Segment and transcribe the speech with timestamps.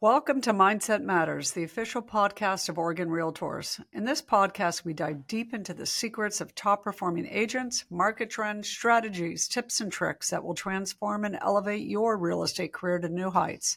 [0.00, 3.82] Welcome to Mindset Matters, the official podcast of Oregon Realtors.
[3.92, 8.68] In this podcast, we dive deep into the secrets of top performing agents, market trends,
[8.68, 13.28] strategies, tips, and tricks that will transform and elevate your real estate career to new
[13.30, 13.76] heights.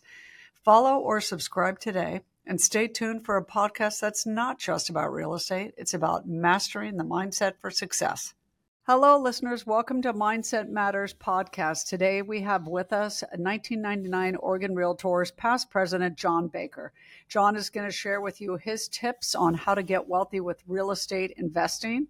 [0.63, 5.33] Follow or subscribe today and stay tuned for a podcast that's not just about real
[5.33, 8.35] estate, it's about mastering the mindset for success.
[8.87, 9.63] Hello, listeners.
[9.63, 11.87] Welcome to Mindset Matters podcast.
[11.87, 16.91] Today we have with us 1999 Oregon Realtors past president John Baker.
[17.27, 20.63] John is going to share with you his tips on how to get wealthy with
[20.65, 22.07] real estate investing.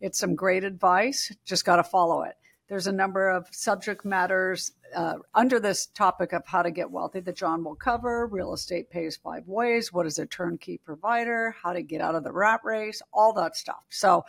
[0.00, 1.30] It's some great advice.
[1.44, 2.36] Just got to follow it.
[2.68, 7.20] There's a number of subject matters uh, under this topic of how to get wealthy
[7.20, 8.26] that John will cover.
[8.26, 9.92] Real estate pays five ways.
[9.92, 11.54] What is a turnkey provider?
[11.62, 13.02] How to get out of the rat race?
[13.12, 13.84] All that stuff.
[13.90, 14.24] So,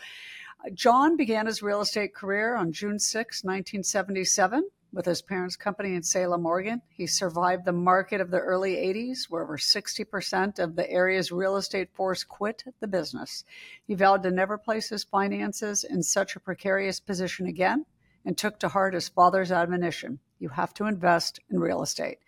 [0.74, 6.04] John began his real estate career on June 6, 1977, with his parents' company in
[6.04, 6.82] Salem, Oregon.
[6.90, 11.58] He survived the market of the early 80s, where over 60% of the area's real
[11.58, 13.44] estate force quit the business.
[13.86, 17.86] He vowed to never place his finances in such a precarious position again
[18.26, 22.20] and took to heart his father's admonition you have to invest in real estate.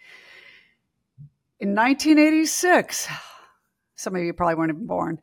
[1.59, 3.07] In 1986,
[3.95, 5.19] some of you probably weren't even born.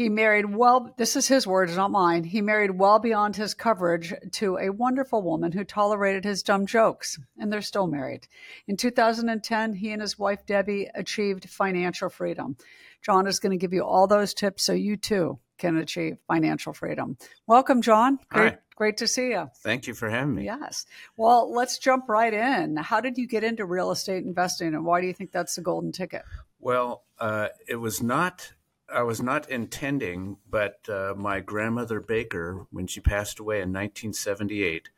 [0.00, 2.24] He married well, this is his words, not mine.
[2.24, 7.18] He married well beyond his coverage to a wonderful woman who tolerated his dumb jokes,
[7.38, 8.26] and they're still married.
[8.66, 12.56] In 2010, he and his wife Debbie achieved financial freedom.
[13.02, 16.72] John is going to give you all those tips so you too can achieve financial
[16.72, 17.18] freedom.
[17.46, 18.20] Welcome, John.
[18.30, 19.50] Great, great to see you.
[19.58, 20.46] Thank you for having me.
[20.46, 20.86] Yes.
[21.18, 22.78] Well, let's jump right in.
[22.78, 25.60] How did you get into real estate investing, and why do you think that's the
[25.60, 26.22] golden ticket?
[26.58, 28.50] Well, uh, it was not,
[28.92, 34.88] I was not intending, but uh, my grandmother Baker, when she passed away in 1978,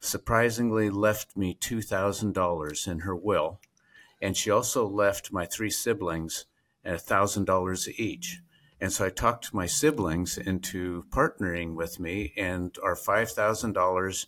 [0.00, 3.60] surprisingly left me $2,000 in her will.
[4.20, 6.46] And she also left my three siblings
[6.84, 8.40] $1,000 each.
[8.80, 14.26] And so I talked my siblings into partnering with me, and our $5,000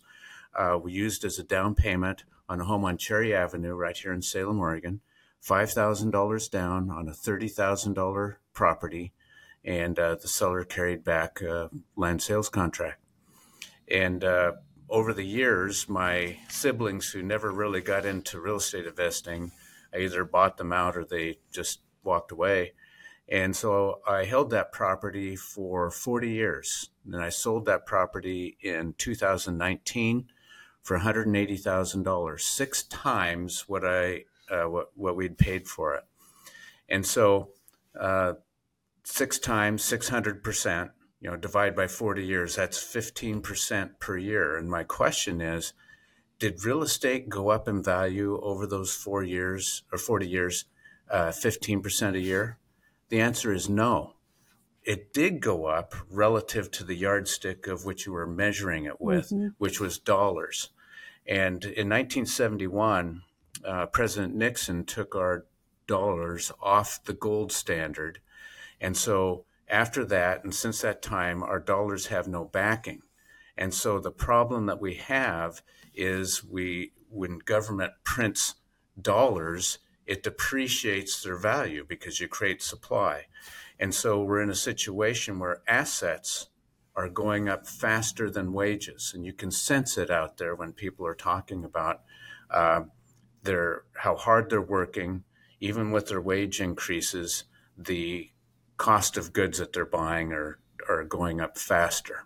[0.57, 4.11] uh, we used as a down payment on a home on Cherry Avenue right here
[4.11, 5.01] in Salem, Oregon.
[5.45, 9.13] $5,000 down on a $30,000 property,
[9.63, 13.01] and uh, the seller carried back a land sales contract.
[13.89, 14.51] And uh,
[14.89, 19.53] over the years, my siblings who never really got into real estate investing,
[19.93, 22.73] I either bought them out or they just walked away.
[23.29, 26.89] And so I held that property for 40 years.
[27.05, 30.25] And I sold that property in 2019
[30.81, 36.03] for $180,000, six times what I uh, what, what we'd paid for it.
[36.89, 37.51] And so
[37.97, 38.33] uh,
[39.09, 44.55] six times 600%, you know, divide by 40 years, that's 15% per year.
[44.55, 45.73] And my question is,
[46.37, 50.65] did real estate go up in value over those four years or 40 years,
[51.11, 52.59] uh, 15% a year?
[53.09, 54.13] The answer is no.
[54.83, 59.29] It did go up relative to the yardstick of which you were measuring it with,
[59.29, 59.47] mm-hmm.
[59.57, 60.69] which was dollars.
[61.27, 63.23] And in 1971,
[63.65, 65.45] uh, President Nixon took our
[65.87, 68.19] dollars off the gold standard.
[68.81, 73.01] And so after that, and since that time, our dollars have no backing.
[73.57, 75.61] And so the problem that we have
[75.93, 78.55] is we, when government prints
[78.99, 83.25] dollars, it depreciates their value because you create supply.
[83.79, 86.47] And so we're in a situation where assets
[86.95, 89.11] are going up faster than wages.
[89.13, 92.01] And you can sense it out there when people are talking about
[92.49, 92.81] uh,
[93.43, 95.23] their how hard they're working,
[95.59, 97.45] even with their wage increases,
[97.77, 98.31] the
[98.79, 100.57] cost of goods that they're buying are
[100.87, 102.25] are going up faster.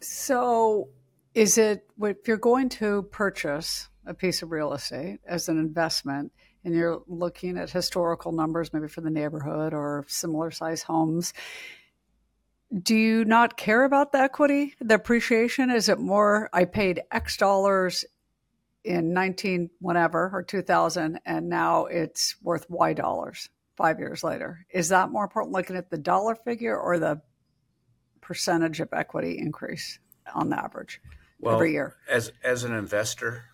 [0.00, 0.90] So,
[1.34, 6.30] is it if you're going to purchase a piece of real estate as an investment
[6.64, 11.32] and you're looking at historical numbers, maybe for the neighborhood or similar size homes,
[12.82, 15.70] do you not care about the equity, the appreciation?
[15.70, 18.04] Is it more I paid X dollars
[18.82, 24.66] in 19 whatever or 2000 and now it's worth y dollars five years later.
[24.70, 27.20] Is that more important looking at the dollar figure or the
[28.20, 29.98] percentage of equity increase
[30.34, 31.00] on the average
[31.40, 31.96] well, every year?
[32.08, 33.44] as as an investor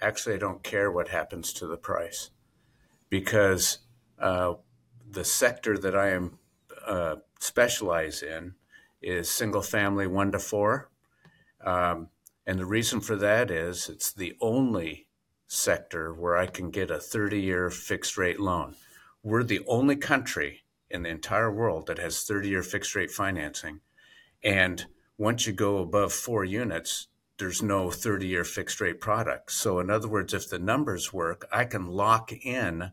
[0.00, 2.30] actually i don't care what happens to the price
[3.10, 3.78] because
[4.20, 4.54] uh,
[5.10, 6.38] the sector that i am
[6.86, 8.54] uh, specialize in
[9.00, 10.90] is single family one to four.
[11.64, 12.08] Um,
[12.46, 15.06] and the reason for that is it's the only
[15.46, 18.74] sector where I can get a 30 year fixed rate loan.
[19.22, 23.80] We're the only country in the entire world that has 30 year fixed rate financing.
[24.42, 24.86] And
[25.16, 27.08] once you go above four units,
[27.38, 29.52] there's no 30 year fixed rate product.
[29.52, 32.92] So, in other words, if the numbers work, I can lock in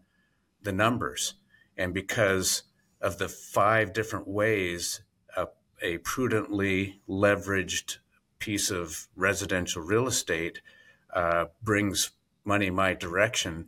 [0.62, 1.36] the numbers.
[1.78, 2.64] And because
[3.02, 5.02] of the five different ways
[5.36, 5.48] a,
[5.82, 7.98] a prudently leveraged
[8.40, 10.62] piece of residential real estate
[11.14, 12.12] uh, brings
[12.46, 13.68] money my direction,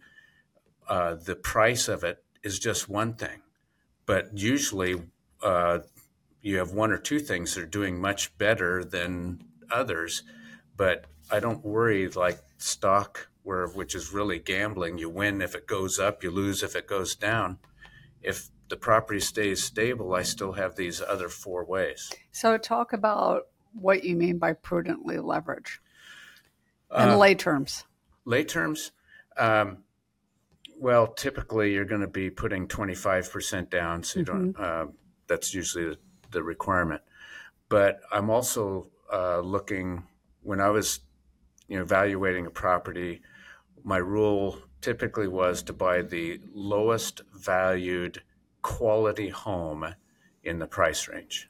[0.88, 3.42] uh, the price of it is just one thing.
[4.06, 5.02] But usually,
[5.44, 5.80] uh,
[6.42, 10.24] you have one or two things that are doing much better than others.
[10.76, 14.98] But I don't worry like stock, where which is really gambling.
[14.98, 17.60] You win if it goes up, you lose if it goes down.
[18.22, 22.12] If the property stays stable, I still have these other four ways.
[22.32, 25.82] So, talk about what you mean by prudently leverage
[26.92, 27.86] in uh, lay terms.
[28.26, 28.92] Lay terms,
[29.38, 29.80] um,
[30.82, 34.52] well, typically you're going to be putting 25% down, so you mm-hmm.
[34.52, 34.60] don't.
[34.60, 34.88] Uh,
[35.28, 35.98] that's usually the,
[36.32, 37.04] the, requirement.
[37.70, 40.08] But I'm also uh, looking
[40.42, 41.02] when I was,
[41.68, 43.22] you know, evaluating a property.
[43.84, 48.24] My rule typically was to buy the lowest valued
[48.64, 49.94] quality home
[50.44, 51.48] in the price range.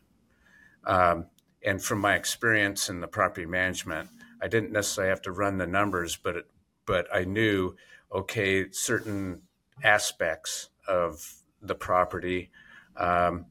[0.85, 1.27] Um,
[1.63, 4.09] and from my experience in the property management,
[4.41, 6.45] I didn't necessarily have to run the numbers, but it,
[6.85, 7.75] but I knew
[8.13, 9.41] okay certain
[9.83, 12.51] aspects of the property,
[12.97, 13.45] um,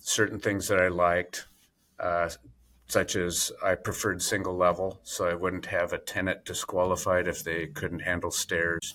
[0.00, 1.46] certain things that I liked,
[2.00, 2.30] uh,
[2.88, 7.68] such as I preferred single level, so I wouldn't have a tenant disqualified if they
[7.68, 8.94] couldn't handle stairs.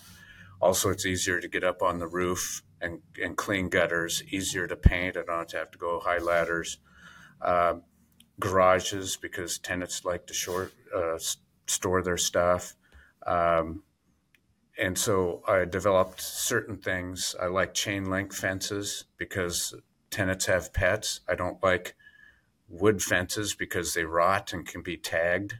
[0.59, 4.75] Also, it's easier to get up on the roof and, and clean gutters, easier to
[4.75, 5.17] paint.
[5.17, 6.79] I don't have to go high ladders.
[7.41, 7.83] Um,
[8.39, 11.17] garages because tenants like to short, uh,
[11.67, 12.75] store their stuff.
[13.25, 13.83] Um,
[14.77, 17.35] and so I developed certain things.
[17.41, 19.73] I like chain link fences because
[20.11, 21.21] tenants have pets.
[21.27, 21.95] I don't like
[22.69, 25.55] wood fences because they rot and can be tagged.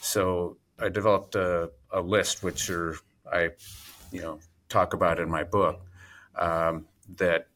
[0.00, 2.96] So I developed a, a list, which are
[3.32, 3.50] I,
[4.10, 4.38] you know,
[4.68, 5.80] talk about in my book,
[6.36, 6.86] um,
[7.16, 7.48] that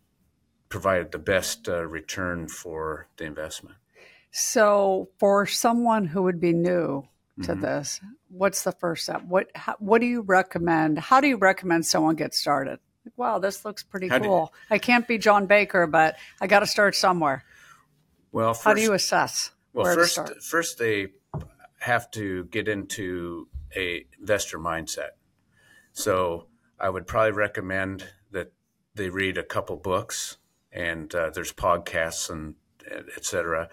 [0.69, 3.77] provided the best uh, return for the investment.
[4.31, 7.09] So, for someone who would be new
[7.43, 7.61] to mm-hmm.
[7.61, 9.23] this, what's the first step?
[9.25, 10.99] What how, what do you recommend?
[10.99, 12.79] How do you recommend someone get started?
[13.05, 14.53] Like, wow, this looks pretty how cool.
[14.71, 17.45] You, I can't be John Baker, but I got to start somewhere.
[18.33, 19.51] Well, first, how do you assess?
[19.73, 21.09] Well, first, first they
[21.81, 25.11] have to get into a investor mindset.
[25.93, 26.47] So,
[26.79, 28.53] I would probably recommend that
[28.95, 30.39] they read a couple books,
[30.73, 32.55] and uh, there's podcasts and
[32.89, 33.69] et cetera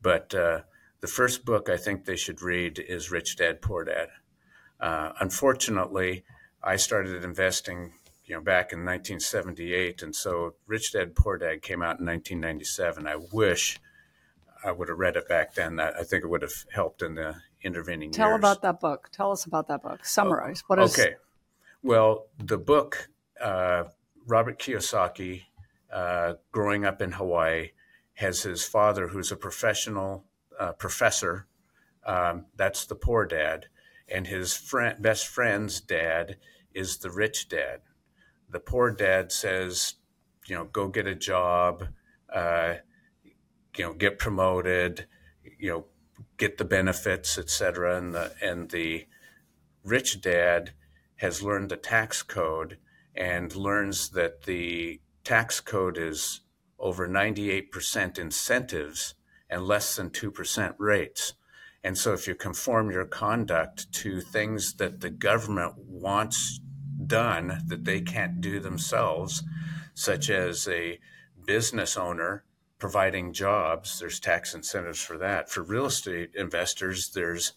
[0.00, 0.60] but uh,
[1.00, 4.08] the first book I think they should read is Rich Dad Poor Dad.
[4.80, 6.24] Uh, unfortunately,
[6.62, 7.92] I started investing,
[8.24, 13.06] you know, back in 1978, and so Rich Dad Poor Dad came out in 1997.
[13.06, 13.78] I wish
[14.64, 15.76] I would have read it back then.
[15.76, 18.16] That I think it would have helped in the intervening years.
[18.16, 18.38] Tell years.
[18.38, 19.08] about that book.
[19.12, 20.04] Tell us about that book.
[20.04, 20.64] Summarize.
[20.66, 20.98] What is?
[20.98, 21.14] Okay.
[21.82, 23.08] Well, the book,
[23.40, 23.84] uh,
[24.26, 25.42] Robert Kiyosaki,
[25.92, 27.70] uh, growing up in Hawaii,
[28.14, 30.24] has his father, who's a professional
[30.58, 31.46] uh, professor.
[32.04, 33.66] Um, that's the poor dad.
[34.08, 36.36] And his friend, best friend's dad
[36.72, 37.80] is the rich dad.
[38.50, 39.94] The poor dad says,
[40.46, 41.88] you know, go get a job,
[42.32, 42.74] uh,
[43.76, 45.06] you know, get promoted,
[45.58, 45.84] you know,
[46.38, 47.98] get the benefits, etc.
[47.98, 49.06] And the and the
[49.84, 50.72] rich dad
[51.16, 52.78] has learned the tax code
[53.14, 56.40] and learns that the tax code is
[56.78, 59.14] over 98% incentives
[59.50, 61.34] and less than 2% rates.
[61.84, 66.60] And so, if you conform your conduct to things that the government wants
[67.06, 69.42] done that they can't do themselves,
[69.94, 70.98] such as a
[71.46, 72.44] business owner
[72.78, 75.50] providing jobs, there's tax incentives for that.
[75.50, 77.52] For real estate investors, there's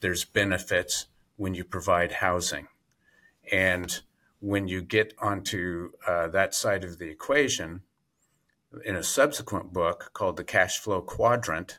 [0.00, 2.66] there's benefits when you provide housing,
[3.50, 4.00] and
[4.40, 7.82] when you get onto uh, that side of the equation,
[8.84, 11.78] in a subsequent book called The Cash Flow Quadrant,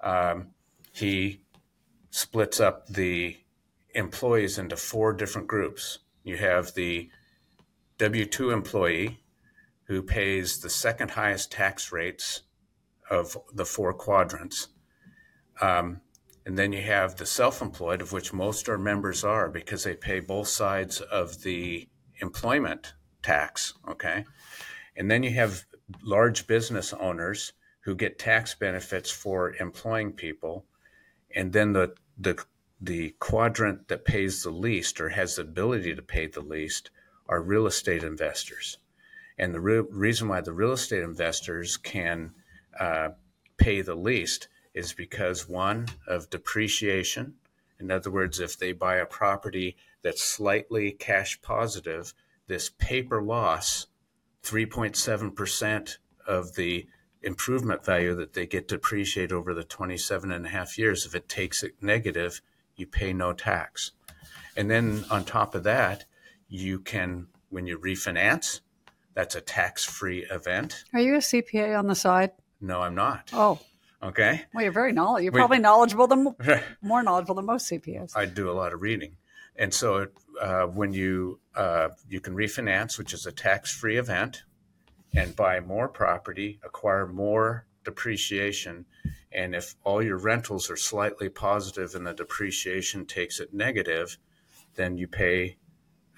[0.00, 0.48] um,
[0.92, 1.40] he
[2.10, 3.36] splits up the
[3.94, 5.98] employees into four different groups.
[6.22, 7.10] You have the
[7.98, 9.20] W 2 employee
[9.84, 12.42] who pays the second highest tax rates
[13.10, 14.68] of the four quadrants.
[15.60, 16.00] Um,
[16.46, 19.94] and then you have the self employed, of which most our members are because they
[19.94, 21.88] pay both sides of the
[22.20, 23.74] employment tax.
[23.88, 24.24] Okay.
[24.96, 25.64] And then you have
[26.02, 30.64] large business owners who get tax benefits for employing people,
[31.34, 32.42] and then the the
[32.80, 36.90] the quadrant that pays the least or has the ability to pay the least
[37.26, 38.78] are real estate investors.
[39.38, 42.34] And the re- reason why the real estate investors can
[42.78, 43.10] uh,
[43.56, 47.34] pay the least is because one of depreciation,
[47.78, 52.14] In other words, if they buy a property that's slightly cash positive,
[52.46, 53.86] this paper loss,
[54.44, 55.96] 3.7%
[56.26, 56.86] of the
[57.22, 61.14] improvement value that they get to appreciate over the 27 and a half years, if
[61.14, 62.40] it takes it negative,
[62.76, 63.92] you pay no tax.
[64.56, 66.04] And then on top of that,
[66.48, 68.60] you can, when you refinance,
[69.14, 70.84] that's a tax free event.
[70.92, 72.32] Are you a CPA on the side?
[72.60, 73.30] No, I'm not.
[73.32, 73.58] Oh,
[74.02, 74.42] Okay.
[74.52, 75.22] well, you're very knowledgeable.
[75.24, 75.38] You're Wait.
[75.40, 76.34] probably knowledgeable than
[76.82, 78.14] more knowledgeable than most CPAs.
[78.14, 79.16] I do a lot of reading,
[79.56, 80.08] and so
[80.40, 84.42] uh, when you uh, you can refinance, which is a tax-free event,
[85.14, 88.86] and buy more property, acquire more depreciation,
[89.32, 94.16] and if all your rentals are slightly positive and the depreciation takes it negative,
[94.76, 95.56] then you pay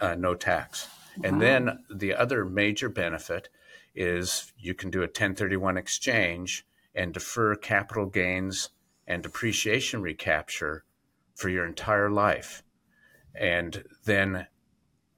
[0.00, 0.88] uh, no tax.
[1.24, 3.48] And then the other major benefit
[3.94, 8.70] is you can do a 1031 exchange and defer capital gains
[9.06, 10.84] and depreciation recapture
[11.34, 12.62] for your entire life.
[13.38, 14.46] And then,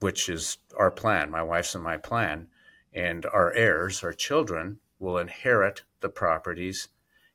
[0.00, 2.48] which is our plan, my wife's and my plan,
[2.92, 6.88] and our heirs, our children, will inherit the properties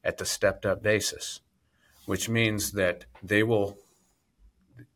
[0.03, 1.39] at the stepped up basis,
[2.05, 3.77] which means that they will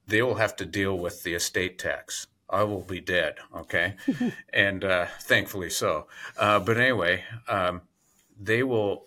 [0.08, 2.27] they will have to deal with the estate tax.
[2.50, 3.96] I will be dead, okay,
[4.53, 6.08] and uh, thankfully so.
[6.38, 7.82] Uh, but anyway, um,
[8.39, 9.06] they will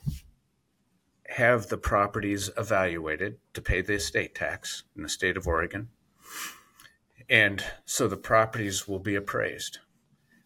[1.31, 5.89] have the properties evaluated to pay the estate tax in the state of Oregon.
[7.31, 9.79] And so the properties will be appraised.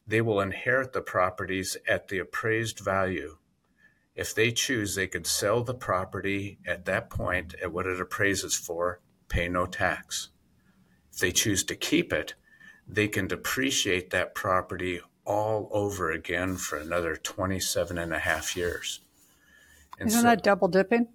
[0.06, 3.38] They will inherit the properties at the appraised value.
[4.14, 8.54] If they choose, they could sell the property at that point at what it appraises
[8.54, 10.28] for, pay no tax.
[11.10, 12.34] If they choose to keep it,
[12.86, 19.00] they can depreciate that property all over again for another 27 and a half years.
[19.98, 21.08] And Isn't so- that double dipping?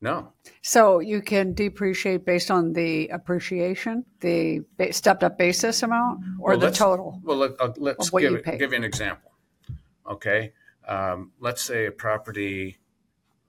[0.00, 6.20] No, So you can depreciate based on the appreciation, the ba- stepped up basis amount,
[6.38, 7.20] or Well, the total.
[7.22, 9.32] Well, let, uh, let's give, you it- give you an example.
[10.08, 10.52] Okay.
[10.88, 12.78] Um, let's say a property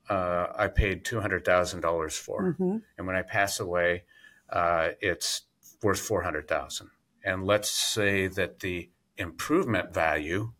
[0.10, 2.44] uh, I paid $200,000 for.
[2.44, 2.78] Mm-hmm.
[2.98, 4.04] And when I pass away,
[4.50, 5.44] uh, it's
[5.82, 6.90] worth 400000
[7.24, 10.52] And let's say that the improvement value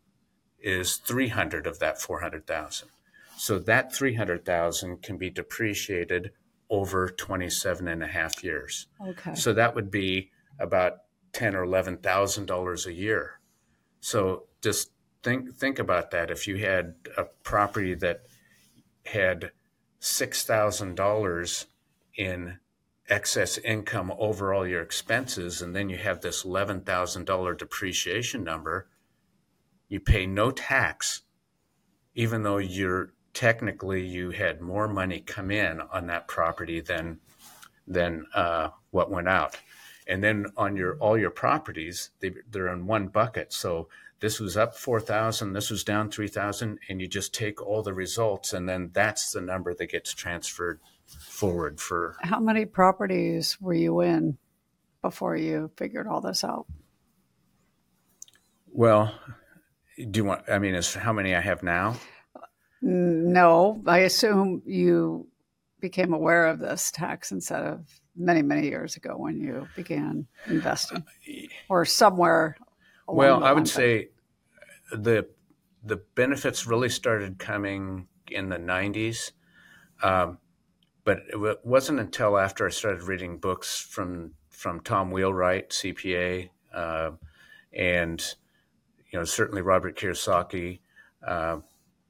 [0.58, 2.90] is 300 of that 400000
[3.42, 6.30] So that 300000 can be depreciated
[6.70, 8.86] over 27 and a half years.
[9.04, 9.34] Okay.
[9.34, 10.30] So that would be
[10.60, 10.98] about
[11.34, 13.40] ten or eleven thousand dollars a year.
[14.00, 14.92] So just
[15.24, 16.30] think think about that.
[16.30, 18.22] If you had a property that
[19.08, 19.52] had
[19.98, 21.66] six thousand dollars
[22.16, 22.60] in
[23.10, 28.44] excess income over all your expenses, and then you have this eleven thousand dollar depreciation
[28.44, 28.88] number,
[29.90, 31.24] you pay no tax,
[32.14, 37.20] even though you're technically you had more money come in on that property than
[37.88, 39.58] than uh, what went out.
[40.08, 43.54] And then on your all your properties, they, they're in one bucket.
[43.54, 43.88] So
[44.20, 47.82] this was up four thousand, this was down three thousand, and you just take all
[47.82, 52.16] the results, and then that's the number that gets transferred forward for.
[52.22, 54.38] How many properties were you in
[55.02, 56.66] before you figured all this out?
[58.68, 59.14] Well,
[59.98, 60.50] do you want?
[60.50, 61.96] I mean, is how many I have now?
[62.82, 65.28] No, I assume you
[65.80, 71.04] became aware of this tax instead of many, many years ago when you began investing,
[71.70, 72.56] or somewhere.
[73.08, 74.10] Well, I would say
[74.92, 75.28] the
[75.84, 79.32] the benefits really started coming in the '90s,
[80.02, 80.38] um,
[81.04, 86.50] but it wa- wasn't until after I started reading books from from Tom Wheelwright, CPA,
[86.74, 87.12] uh,
[87.74, 88.36] and
[89.12, 90.80] you know certainly Robert Kiyosaki,
[91.28, 91.58] uh,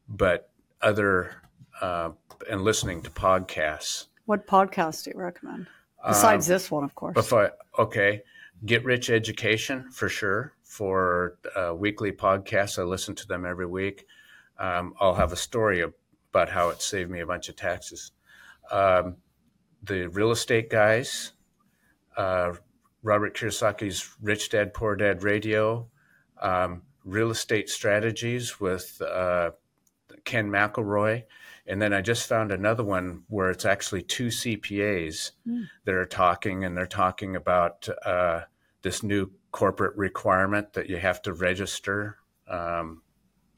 [0.08, 0.51] but
[0.82, 1.36] other
[1.82, 2.12] uh,
[2.50, 4.08] and listening to podcasts.
[4.26, 5.68] What podcast do you recommend?
[6.08, 7.32] Besides this one, of course.
[7.32, 8.24] I okay,
[8.66, 10.54] Get Rich Education for sure.
[10.64, 14.06] For uh, weekly podcasts, I listen to them every week.
[14.58, 18.12] Um, I'll have a story about how it saved me a bunch of taxes.
[18.72, 19.18] Um,
[19.84, 21.34] the real estate guys,
[22.16, 22.54] uh,
[23.04, 25.90] Robert Kiyosaki's Rich Dad Poor Dad Radio,
[26.42, 29.52] um, real estate strategies with uh,
[30.24, 31.24] Ken McElroy.
[31.68, 35.32] And then I just found another one where it's actually two CPAs
[35.86, 38.42] that are talking, and they're talking about uh,
[38.82, 43.02] this new corporate requirement that you have to register um,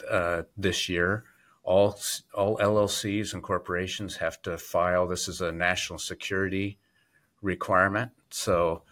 [0.09, 1.23] uh, this year.
[1.63, 1.97] All
[2.33, 5.07] all LLCs and corporations have to file.
[5.07, 6.77] This is a national security
[7.41, 8.11] requirement.
[8.31, 8.83] So,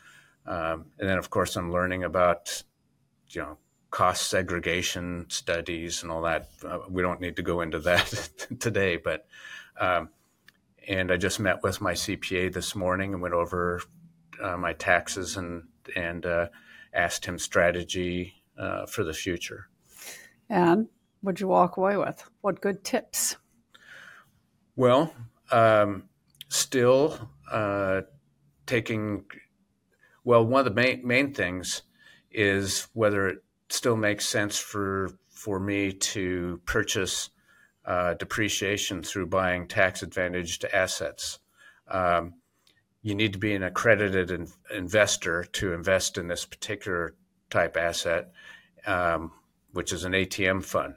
[0.45, 2.63] um, and then of course I'm learning about
[3.29, 3.57] you know
[3.91, 6.49] cost segregation studies and all that.
[6.65, 8.29] Uh, we don't need to go into that
[8.59, 9.27] today, but
[9.79, 10.09] um,
[10.87, 13.81] and I just met with my CPA this morning and went over
[14.41, 15.63] uh, my taxes and
[15.95, 16.47] and uh,
[16.93, 19.67] asked him strategy uh, for the future.
[20.49, 20.87] And
[21.21, 22.23] what'd you walk away with?
[22.41, 23.37] What good tips?
[24.75, 25.13] Well,
[25.51, 26.03] um,
[26.49, 28.01] still uh,
[28.65, 29.25] taking.
[30.23, 31.81] Well, one of the main main things
[32.31, 37.29] is whether it still makes sense for for me to purchase
[37.85, 41.39] uh, depreciation through buying tax advantaged assets.
[41.87, 42.35] Um,
[43.01, 47.15] you need to be an accredited in, investor to invest in this particular
[47.49, 48.31] type asset,
[48.85, 49.31] um,
[49.71, 50.93] which is an ATM fund.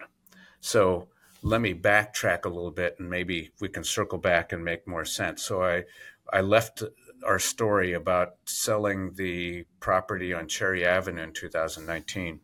[0.61, 1.09] So
[1.43, 5.04] let me backtrack a little bit and maybe we can circle back and make more
[5.04, 5.43] sense.
[5.43, 5.85] So I,
[6.33, 6.83] I left
[7.25, 12.40] our story about selling the property on Cherry Avenue in 2019.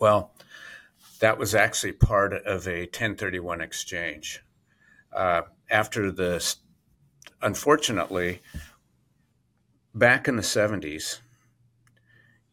[0.00, 0.34] Well,
[1.20, 4.42] that was actually part of a 1031 exchange.
[5.12, 6.54] Uh, after the,
[7.42, 8.40] unfortunately,
[9.94, 11.20] back in the 70s,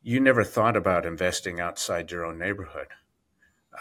[0.03, 2.87] you never thought about investing outside your own neighborhood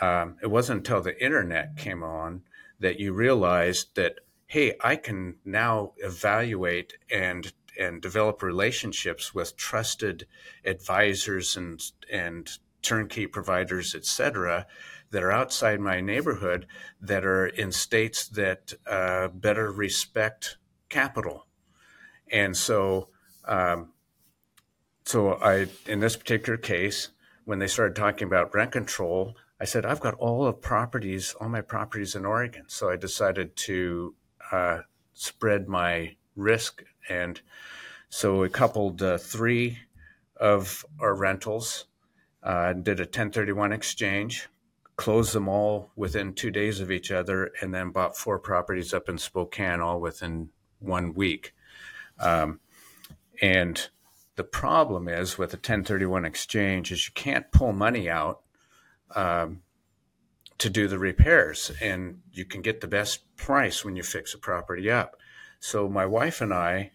[0.01, 2.43] um, it wasn't until the internet came on
[2.81, 10.27] that you realized that hey i can now evaluate and and develop relationships with trusted
[10.65, 11.81] advisors and
[12.11, 14.67] and turnkey providers etc
[15.11, 16.67] that are outside my neighborhood
[17.01, 21.47] that are in states that uh, better respect capital
[22.31, 23.09] and so
[23.47, 23.93] um,
[25.05, 27.11] so i in this particular case
[27.45, 31.49] when they started talking about rent control I said, I've got all of properties, all
[31.49, 32.65] my properties in Oregon.
[32.69, 34.15] So I decided to
[34.53, 34.81] uh,
[35.15, 36.85] spread my risk.
[37.09, 37.41] And
[38.11, 39.79] so we coupled uh, three
[40.39, 41.87] of our rentals,
[42.47, 44.49] uh, did a 1031 exchange,
[44.95, 49.09] closed them all within two days of each other, and then bought four properties up
[49.09, 51.53] in Spokane all within one week.
[52.21, 52.61] Um,
[53.43, 53.89] and
[54.37, 58.43] the problem is with a 1031 exchange is you can't pull money out
[59.15, 59.63] um,
[60.59, 64.39] to do the repairs, and you can get the best price when you fix a
[64.39, 65.17] property up.
[65.59, 66.93] So my wife and I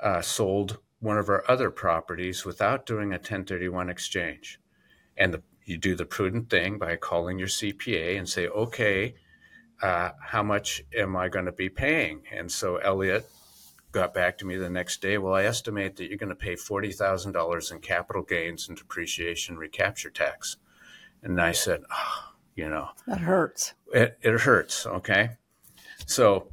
[0.00, 4.58] uh, sold one of our other properties without doing a 1031 exchange,
[5.16, 9.14] and the, you do the prudent thing by calling your CPA and say, okay.
[9.82, 12.22] Uh, how much am I going to be paying?
[12.32, 13.28] And so Elliot
[13.94, 15.16] got back to me the next day.
[15.16, 20.10] Well, I estimate that you're going to pay $40,000 in capital gains and depreciation recapture
[20.10, 20.56] tax.
[21.22, 23.72] And I said, oh, you know, that hurts.
[23.92, 24.84] It, it hurts.
[24.84, 25.30] Okay.
[26.06, 26.48] So,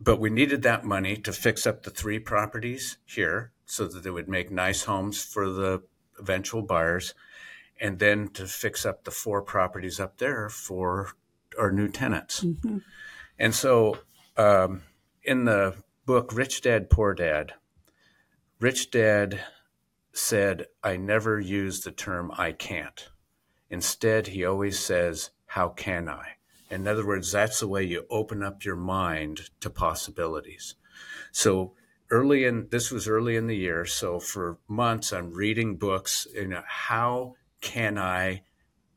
[0.00, 4.10] but we needed that money to fix up the three properties here so that they
[4.10, 5.82] would make nice homes for the
[6.22, 7.14] eventual buyers
[7.80, 11.12] and then to fix up the four properties up there for
[11.58, 12.42] our new tenants.
[12.44, 12.78] Mm-hmm.
[13.38, 13.98] And so,
[14.36, 14.82] um,
[15.24, 15.74] in the
[16.06, 17.54] book Rich Dad Poor Dad,
[18.60, 19.40] Rich Dad
[20.12, 23.08] said, I never use the term I can't.
[23.68, 26.36] Instead, he always says, How can I?
[26.70, 30.76] In other words, that's the way you open up your mind to possibilities.
[31.32, 31.74] So,
[32.12, 33.84] early in this was early in the year.
[33.86, 36.28] So, for months, I'm reading books.
[36.34, 38.42] You know, how can I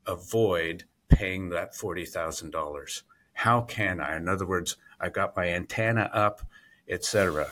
[0.06, 3.02] avoid paying that $40,000?
[3.32, 4.16] How can I?
[4.16, 6.42] In other words, I got my antenna up,
[6.88, 7.50] etc.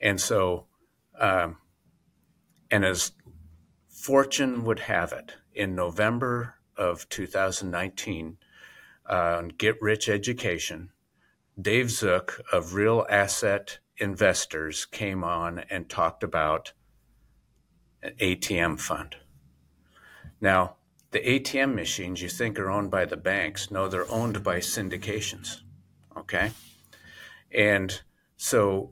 [0.00, 0.66] And so,
[1.18, 1.56] um,
[2.70, 3.12] and as
[3.88, 8.38] fortune would have it, in November of 2019
[9.06, 10.90] uh, Get Rich Education,
[11.60, 16.72] Dave Zook of Real Asset Investors came on and talked about
[18.02, 19.16] an ATM fund.
[20.40, 20.76] Now,
[21.10, 25.62] the ATM machines you think are owned by the banks, no, they're owned by syndications.
[26.16, 26.50] Okay.
[27.50, 28.00] And
[28.36, 28.90] so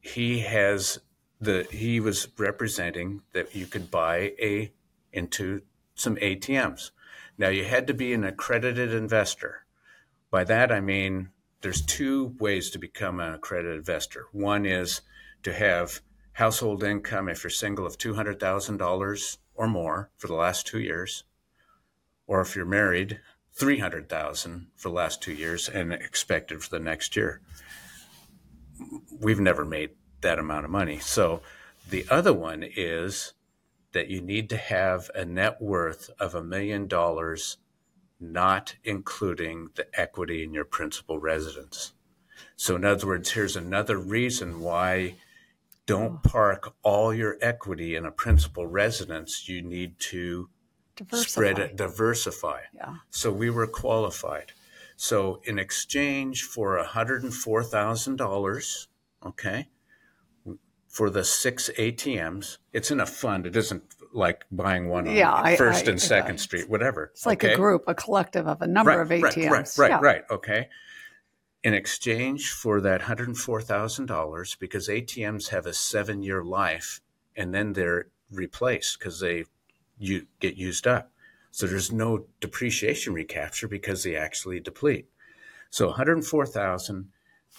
[0.00, 0.98] he has
[1.40, 4.72] the, he was representing that you could buy a
[5.12, 5.62] into
[5.94, 6.90] some ATMs.
[7.38, 9.64] Now, you had to be an accredited investor.
[10.30, 11.30] By that, I mean
[11.62, 14.26] there's two ways to become an accredited investor.
[14.32, 15.00] One is
[15.42, 16.00] to have
[16.34, 21.24] household income, if you're single, of $200,000 or more for the last two years,
[22.26, 23.20] or if you're married,
[23.54, 27.40] 300,000 for the last two years and expected for the next year.
[29.20, 29.90] We've never made
[30.22, 30.98] that amount of money.
[30.98, 31.42] So
[31.88, 33.34] the other one is
[33.92, 37.58] that you need to have a net worth of a million dollars,
[38.22, 41.92] not including the equity in your principal residence.
[42.56, 45.16] So, in other words, here's another reason why
[45.86, 49.48] don't park all your equity in a principal residence.
[49.48, 50.48] You need to
[50.96, 51.28] diversify.
[51.28, 52.60] spread it, diversify.
[52.74, 52.96] Yeah.
[53.10, 54.52] So we were qualified.
[54.96, 58.86] So in exchange for $104,000,
[59.26, 59.68] okay,
[60.92, 62.58] for the six ATMs.
[62.72, 63.46] It's in a fund.
[63.46, 63.82] It isn't
[64.12, 66.38] like buying one on Yeah, I- First I- and Second.
[66.38, 67.10] Street, whatever.
[67.12, 69.50] It's like a group, a collective of a number right, of ATMs.
[69.50, 70.00] Right, right, yeah.
[70.00, 70.22] right.
[70.30, 70.68] Okay.
[71.62, 77.00] In exchange for that $104,000, because ATMs have a seven year life
[77.36, 79.44] and then they're replaced because they
[79.98, 81.12] you get used up.
[81.50, 85.06] So there's no depreciation recapture because they actually deplete.
[85.70, 87.08] So 104,000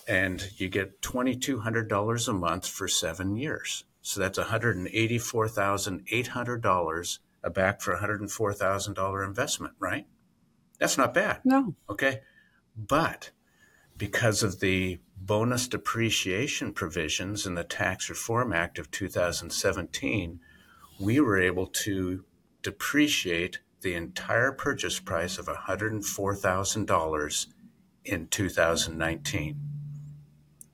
[0.08, 3.86] and you get $2,200 a month for seven years.
[4.04, 10.06] So that's $184,800 a back for a $104,000 investment, right?
[10.78, 11.40] That's not bad.
[11.46, 11.74] No.
[11.90, 12.20] Okay.
[12.76, 13.32] But
[13.98, 20.42] because of the bonus depreciation provisions in the Tax Reform Act of 2017,
[21.00, 22.26] we were able to
[22.62, 27.48] depreciate the entire purchase price of $104,000
[28.06, 29.60] in 2019.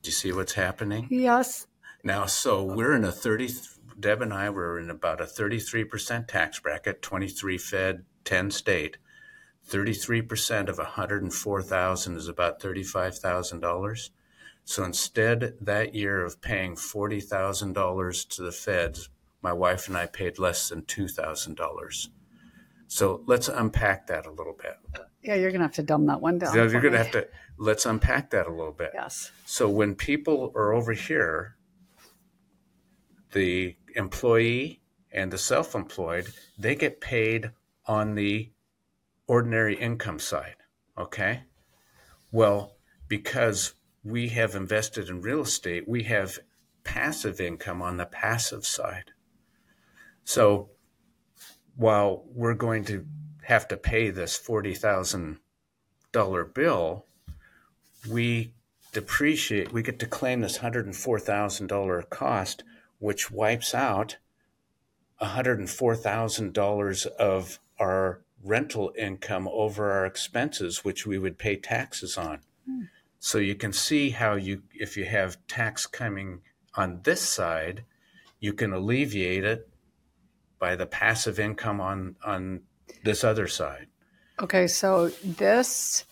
[0.02, 1.08] Do you see what's happening?
[1.12, 1.68] Yes.
[2.04, 2.76] Now, so uh-huh.
[2.76, 3.50] we're in a 30,
[4.00, 8.98] Deb and I were in about a 33% tax bracket, 23 Fed, 10 state.
[9.68, 14.10] 33% of 104,000 is about $35,000.
[14.64, 19.10] So instead that year of paying $40,000 to the feds,
[19.42, 22.08] my wife and I paid less than $2,000.
[22.88, 24.78] So let's unpack that a little bit.
[25.22, 26.54] Yeah, you're going to have to dumb that one down.
[26.54, 28.92] So you're going to have to let's unpack that a little bit.
[28.94, 29.32] Yes.
[29.46, 31.56] So when people are over here,
[33.32, 37.52] the employee and the self employed, they get paid
[37.86, 38.50] on the
[39.28, 40.56] ordinary income side.
[40.98, 41.44] Okay.
[42.32, 46.39] Well, because we have invested in real estate, we have
[46.84, 49.12] passive income on the passive side.
[50.24, 50.70] So
[51.76, 53.06] while we're going to
[53.44, 57.06] have to pay this $40,000 bill,
[58.08, 58.54] we
[58.92, 62.63] depreciate, we get to claim this $104,000 cost,
[63.00, 64.18] which wipes out
[65.22, 72.40] $104,000 of our rental income over our expenses, which we would pay taxes on.
[72.66, 72.84] Hmm.
[73.20, 76.42] So you can see how you, if you have tax coming
[76.76, 77.84] on this side,
[78.40, 79.68] you can alleviate it
[80.60, 82.62] by the passive income on on
[83.04, 83.88] this other side.
[84.42, 86.06] Okay, so this,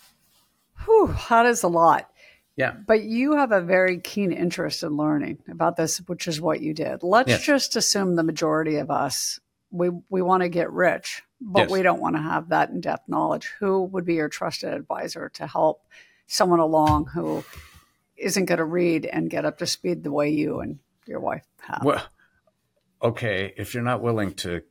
[0.86, 2.10] whew, that is a lot.
[2.58, 2.72] Yeah.
[2.86, 6.74] But you have a very keen interest in learning about this, which is what you
[6.74, 7.04] did.
[7.04, 7.44] Let's Yes.
[7.46, 9.40] just assume the majority of us
[9.70, 11.72] we we want to get rich, but Yes.
[11.72, 13.54] we don't want to have that in depth knowledge.
[13.60, 15.84] Who would be your trusted advisor to help
[16.26, 17.44] someone along who
[18.16, 21.44] isn't going to read and get up to speed the way you and your wife
[21.62, 21.84] have?
[21.84, 22.02] Well,
[23.04, 24.62] okay, if you're not willing to,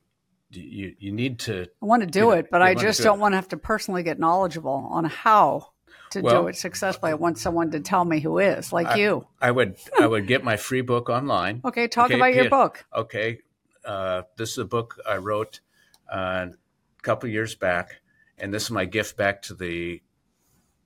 [0.49, 1.67] you you need to.
[1.81, 3.21] I want to do You- it, but I just do don't it.
[3.21, 5.69] want to have to personally get knowledgeable on how
[6.11, 7.11] to do it successfully.
[7.11, 9.27] I want someone to tell me who is, like you.
[9.41, 11.61] I would I would get my free book online.
[11.65, 12.85] Okay, talk Okay, about your book.
[12.95, 13.39] Okay,
[13.85, 15.59] uh, this is a book I wrote
[16.11, 18.01] uh, a couple years back,
[18.37, 20.01] and this is my gift back to the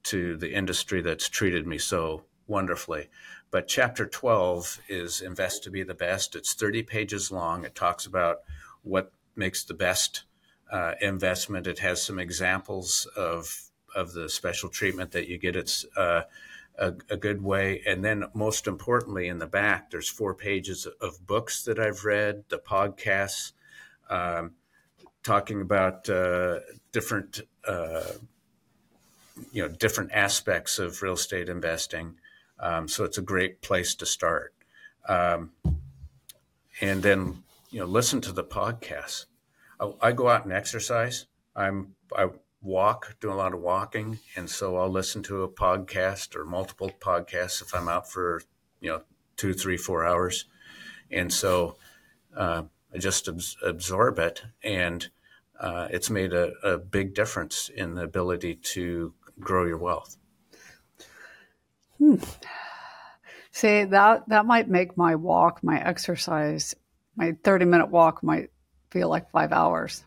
[0.03, 3.10] to the industry that's treated me so wonderfully.
[3.51, 6.36] But chapter 12 is Invest to Be the Best.
[6.36, 7.65] It's 30 pages long.
[7.65, 8.39] It talks about
[8.81, 10.23] what makes the best
[10.71, 11.67] uh, investment.
[11.67, 15.56] It has some examples of of the special treatment that you get.
[15.56, 16.23] It's uh,
[16.77, 17.82] a, a good way.
[17.86, 22.43] And then, most importantly, in the back, there's four pages of books that I've read,
[22.49, 23.54] the podcasts,
[24.10, 24.54] um,
[25.23, 26.60] talking about uh,
[26.91, 28.04] different, uh,
[29.51, 32.15] you know, different aspects of real estate investing.
[32.60, 34.54] Um, so it's a great place to start.
[35.08, 35.51] Um,
[36.80, 39.25] and then, you know, listen to the podcasts.
[39.80, 41.25] I, I go out and exercise.
[41.56, 42.30] I'm I
[42.62, 46.91] walk, do a lot of walking, and so I'll listen to a podcast or multiple
[47.00, 48.41] podcasts if I'm out for
[48.80, 49.02] you know
[49.36, 50.45] two, three, four hours,
[51.10, 51.76] and so
[52.36, 55.10] uh, I just abs- absorb it, and
[55.60, 60.17] uh, it's made a, a big difference in the ability to grow your wealth.
[63.52, 66.76] See that that might make my walk, my exercise,
[67.15, 68.52] my thirty minute walk might
[68.91, 70.04] feel like five hours.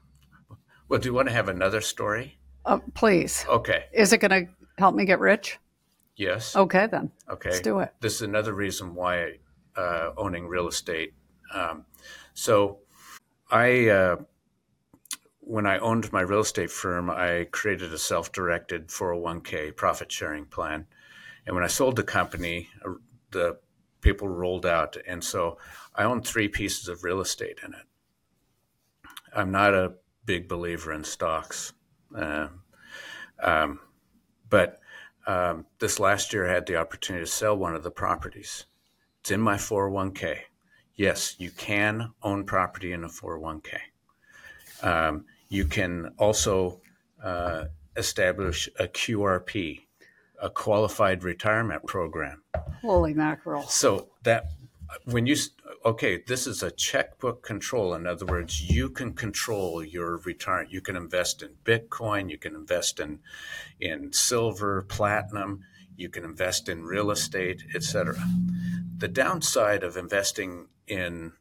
[0.89, 2.39] Well, do you want to have another story?
[2.65, 3.85] Uh, please, Okay.
[3.93, 5.59] is it going to help me get rich?
[6.17, 6.57] Yes.
[6.57, 7.51] Okay, then Okay.
[7.51, 7.93] let's do it.
[8.01, 9.39] This is another reason why
[9.77, 11.13] uh, owning real estate.
[11.53, 11.85] Um,
[12.33, 12.79] so,
[13.51, 14.17] I uh,
[15.41, 20.87] when I owned my real estate firm, I created a self-directed 401k profit sharing plan,
[21.47, 22.69] and when I sold the company,
[23.31, 23.59] the
[24.01, 25.59] people rolled out, and so
[25.95, 27.87] I own three pieces of real estate in it.
[29.35, 31.73] I'm not a big believer in stocks,
[32.15, 33.81] um,
[34.49, 34.81] but
[35.27, 38.67] um, this last year I had the opportunity to sell one of the properties.
[39.21, 40.39] It's in my 401k.
[40.97, 43.79] yes, you can own property in a 401k.
[44.83, 46.81] Um, you can also
[47.23, 47.65] uh,
[47.97, 49.81] establish a QRP,
[50.43, 52.43] a qualified retirement program.
[52.83, 53.63] Holy mackerel.
[53.63, 54.47] So that
[55.05, 55.37] when you
[55.85, 57.95] okay, this is a checkbook control.
[57.95, 60.73] In other words, you can control your retirement.
[60.73, 62.31] You can invest in Bitcoin.
[62.31, 63.21] You can invest in
[63.81, 65.61] in silver, platinum.
[65.97, 68.17] You can invest in real estate, etc.
[68.97, 71.33] The downside of investing in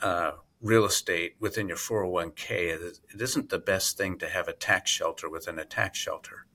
[0.00, 4.52] uh, real estate within your 401k is it isn't the best thing to have a
[4.52, 6.46] tax shelter within a tax shelter.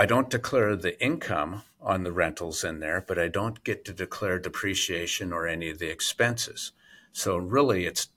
[0.00, 3.92] I don't declare the income on the rentals in there, but I don't get to
[3.92, 6.70] declare depreciation or any of the expenses.
[7.12, 8.08] So really, it's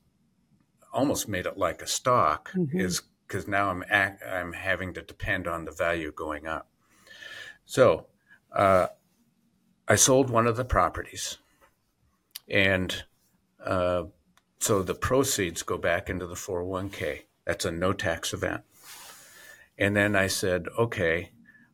[0.93, 2.79] almost made it like a stock, mm-hmm.
[2.79, 6.69] is because now I'm act, I'm having to depend on the value going up.
[7.65, 8.05] So
[8.51, 8.87] uh,
[9.87, 11.37] I sold one of the properties,
[12.47, 13.03] and
[13.65, 14.03] uh,
[14.59, 17.21] so the proceeds go back into the 401k.
[17.45, 18.61] That's a no tax event.
[19.79, 21.31] And then I said, okay,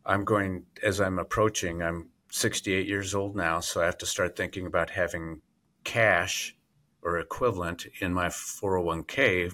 [0.07, 4.37] I'm going, as I'm approaching, I'm 68 years old now, so I have to start
[4.37, 5.41] thinking about having
[5.83, 6.55] cash
[7.01, 9.53] or equivalent in my 401k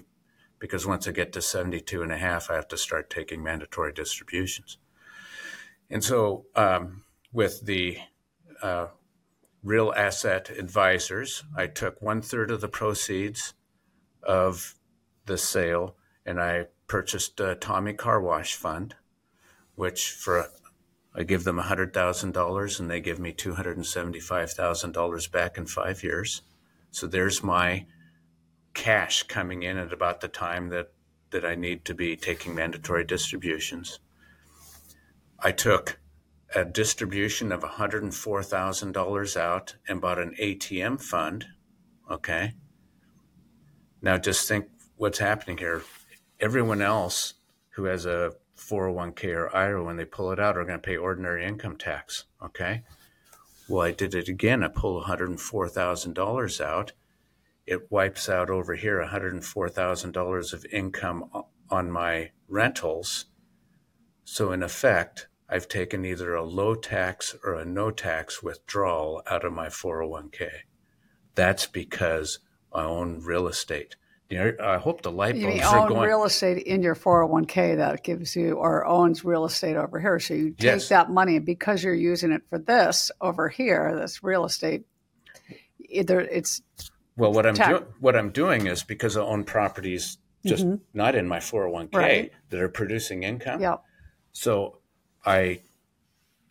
[0.60, 3.92] because once I get to 72 and a half, I have to start taking mandatory
[3.92, 4.78] distributions.
[5.90, 7.98] And so, um, with the
[8.62, 8.86] uh,
[9.62, 13.54] real asset advisors, I took one third of the proceeds
[14.22, 14.76] of
[15.26, 18.94] the sale and I purchased a Tommy Car Wash Fund
[19.74, 20.48] which for
[21.14, 26.42] I give them $100,000 and they give me $275,000 back in five years.
[26.90, 27.86] So there's my
[28.74, 30.92] cash coming in at about the time that,
[31.30, 34.00] that I need to be taking mandatory distributions.
[35.38, 36.00] I took
[36.54, 41.46] a distribution of $104,000 out and bought an ATM fund.
[42.10, 42.54] Okay.
[44.02, 45.82] Now just think what's happening here.
[46.40, 47.34] Everyone else
[47.70, 50.96] who has a 401k or IRA, when they pull it out, are going to pay
[50.96, 52.24] ordinary income tax.
[52.42, 52.82] Okay.
[53.68, 54.62] Well, I did it again.
[54.62, 56.92] I pulled $104,000 out.
[57.66, 61.30] It wipes out over here $104,000 of income
[61.70, 63.24] on my rentals.
[64.24, 69.44] So, in effect, I've taken either a low tax or a no tax withdrawal out
[69.44, 70.48] of my 401k.
[71.34, 72.38] That's because
[72.72, 73.96] I own real estate.
[74.30, 76.08] You know, I hope the light bulbs you are own going.
[76.08, 80.18] real estate in your 401k that gives you, or owns real estate over here.
[80.18, 80.88] So you take yes.
[80.88, 84.86] that money, and because you're using it for this over here, this real estate,
[85.78, 86.62] either it's
[87.16, 90.76] well, what I'm doing, what I'm doing is because I own properties just mm-hmm.
[90.92, 92.32] not in my 401k right.
[92.50, 93.60] that are producing income.
[93.60, 93.82] Yep.
[94.32, 94.78] So
[95.24, 95.60] I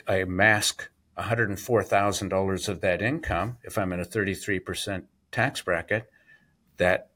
[0.07, 6.09] I mask $104,000 of that income if I'm in a 33% tax bracket.
[6.77, 7.09] That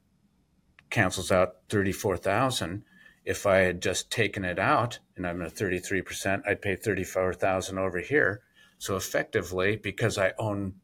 [0.90, 2.84] cancels out 34,000.
[3.24, 8.00] If I had just taken it out and I'm at 33%, I'd pay 34,000 over
[8.00, 8.42] here.
[8.78, 10.74] So effectively, because I own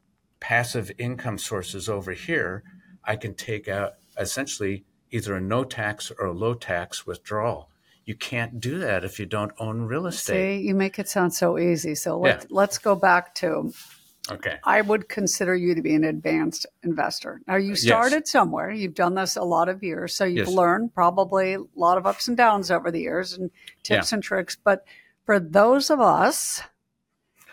[0.40, 2.62] passive income sources over here,
[3.05, 7.71] I can take out essentially either a no tax or a low tax withdrawal.
[8.05, 10.59] You can't do that if you don't own real estate.
[10.61, 11.95] See, you make it sound so easy.
[11.95, 12.47] So let, yeah.
[12.51, 13.73] let's go back to
[14.31, 14.57] Okay.
[14.65, 17.43] I would consider you to be an advanced investor.
[17.47, 18.31] Now, you started yes.
[18.31, 18.71] somewhere.
[18.71, 20.15] You've done this a lot of years.
[20.15, 20.57] So you've yes.
[20.57, 23.51] learned probably a lot of ups and downs over the years and
[23.83, 24.17] tips yeah.
[24.17, 24.57] and tricks.
[24.63, 24.87] But
[25.27, 26.63] for those of us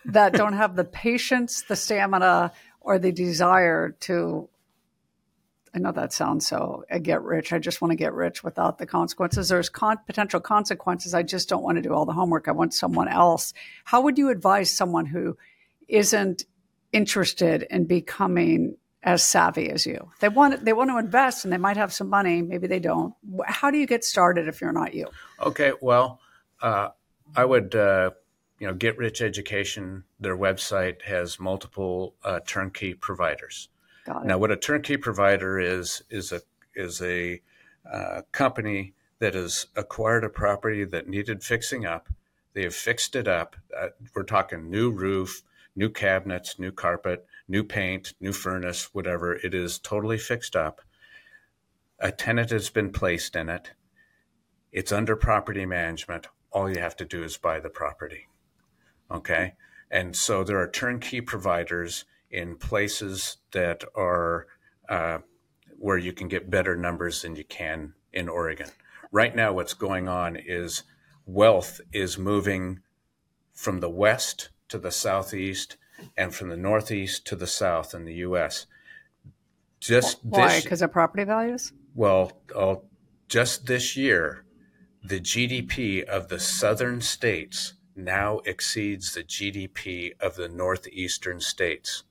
[0.06, 4.48] that don't have the patience, the stamina, or the desire to,
[5.76, 7.52] I know that sounds so, I get rich.
[7.52, 9.50] I just want to get rich without the consequences.
[9.50, 11.14] There's con- potential consequences.
[11.14, 12.48] I just don't want to do all the homework.
[12.48, 13.54] I want someone else.
[13.84, 15.38] How would you advise someone who
[15.88, 16.46] isn't
[16.92, 20.12] interested in becoming as savvy as you.
[20.20, 23.14] They want they want to invest and they might have some money, maybe they don't.
[23.46, 25.08] How do you get started if you're not you?
[25.42, 26.20] Okay, well,
[26.62, 26.90] uh,
[27.36, 28.12] I would uh,
[28.60, 30.04] you know Get Rich Education.
[30.20, 33.70] Their website has multiple uh, turnkey providers.
[34.24, 36.42] Now, what a turnkey provider is is a
[36.76, 37.42] is a
[37.92, 42.10] uh, company that has acquired a property that needed fixing up.
[42.54, 43.56] They have fixed it up.
[43.78, 45.44] Uh, we're talking new roof,
[45.76, 49.36] new cabinets, new carpet, new paint, new furnace, whatever.
[49.36, 50.82] It is totally fixed up.
[52.00, 53.72] A tenant has been placed in it.
[54.72, 56.28] It's under property management.
[56.52, 58.28] All you have to do is buy the property.
[59.10, 59.54] Okay.
[59.90, 64.48] And so there are turnkey providers in places that are
[64.88, 65.20] uh,
[65.78, 68.70] where you can get better numbers than you can in Oregon.
[69.12, 70.84] Right now, what's going on is
[71.26, 72.80] wealth is moving
[73.54, 75.78] from the west to the southeast
[76.18, 78.66] and from the northeast to the south in the U.S.
[79.80, 80.62] just Why?
[80.62, 81.74] Because of property values?
[81.94, 82.76] well, uh,
[83.28, 84.46] just this year,
[85.04, 92.04] the GDP of the southern states now exceeds the GDP of the northeastern states.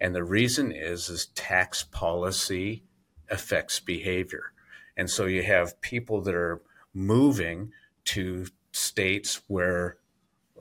[0.00, 2.84] And the reason is is tax policy
[3.30, 4.52] affects behavior.
[4.96, 6.60] And so you have people that are
[6.92, 7.72] moving
[8.06, 9.98] to states where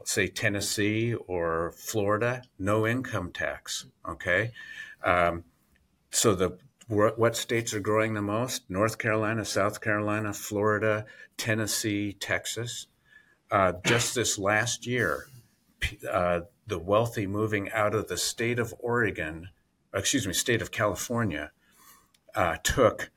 [0.07, 3.85] say Tennessee or Florida, no income tax.
[4.07, 4.51] Okay.
[5.03, 5.43] Um,
[6.11, 8.69] so the what states are growing the most?
[8.69, 12.87] North Carolina, South Carolina, Florida, Tennessee, Texas.
[13.49, 15.27] Uh, just this last year,
[16.09, 19.49] uh, the wealthy moving out of the state of Oregon,
[19.95, 21.51] excuse me, state of California,
[22.35, 23.09] uh, took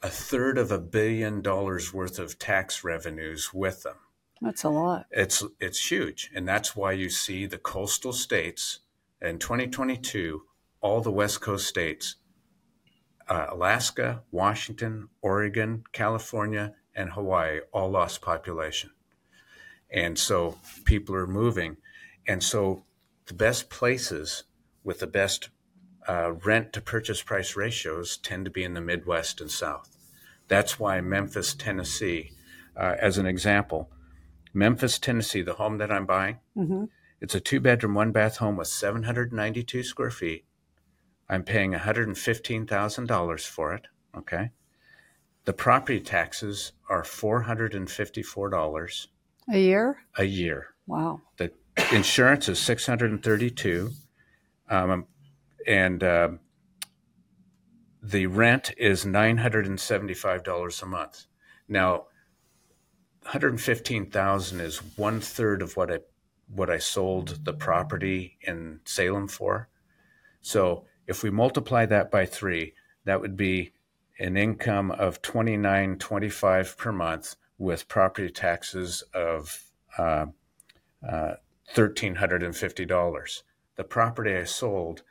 [0.00, 3.96] a third of a billion dollars worth of tax revenues with them.
[4.40, 5.06] That's a lot.
[5.10, 8.80] It's it's huge, and that's why you see the coastal states
[9.20, 10.42] in 2022,
[10.80, 12.16] all the West Coast states,
[13.28, 18.90] uh, Alaska, Washington, Oregon, California, and Hawaii all lost population,
[19.90, 21.76] and so people are moving,
[22.26, 22.84] and so
[23.26, 24.44] the best places
[24.84, 25.50] with the best
[26.08, 29.96] uh, rent to purchase price ratios tend to be in the Midwest and South.
[30.46, 32.30] That's why Memphis, Tennessee,
[32.76, 33.90] uh, as an example
[34.58, 36.38] Memphis, Tennessee, the home that I'm buying.
[36.56, 36.84] Mm-hmm.
[37.20, 40.44] It's a two bedroom, one bath home with 792 square feet.
[41.28, 43.86] I'm paying $115,000 for it.
[44.16, 44.50] Okay.
[45.44, 49.06] The property taxes are $454
[49.50, 49.98] A year?
[50.16, 50.68] a year.
[50.86, 51.20] Wow.
[51.36, 51.52] The
[51.92, 53.90] insurance is 632
[54.68, 55.06] um,
[55.66, 56.30] and uh,
[58.02, 61.26] the rent is $975 a month.
[61.68, 62.06] Now,
[63.28, 65.98] 115,000 is one third of what I
[66.48, 69.68] what I sold the property in Salem for.
[70.40, 72.72] So if we multiply that by three,
[73.04, 73.74] that would be
[74.18, 79.62] an income of 29.25 per month with property taxes of
[79.98, 80.24] uh,
[81.06, 81.34] uh,
[81.74, 83.42] $1,350.
[83.76, 85.02] The property I sold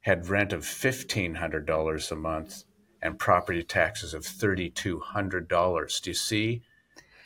[0.00, 2.64] had rent of $1,500 a month
[3.02, 6.00] and property taxes of $3,200.
[6.00, 6.62] Do you see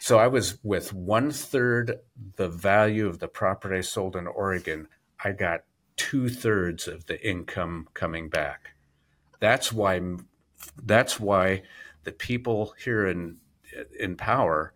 [0.05, 2.01] so I was with one third
[2.37, 4.87] the value of the property I sold in Oregon.
[5.25, 5.63] I got
[5.97, 8.75] two thirds of the income coming back.
[9.41, 10.03] That's why.
[10.83, 11.63] That's why
[12.03, 13.39] the people here in
[13.99, 14.75] in power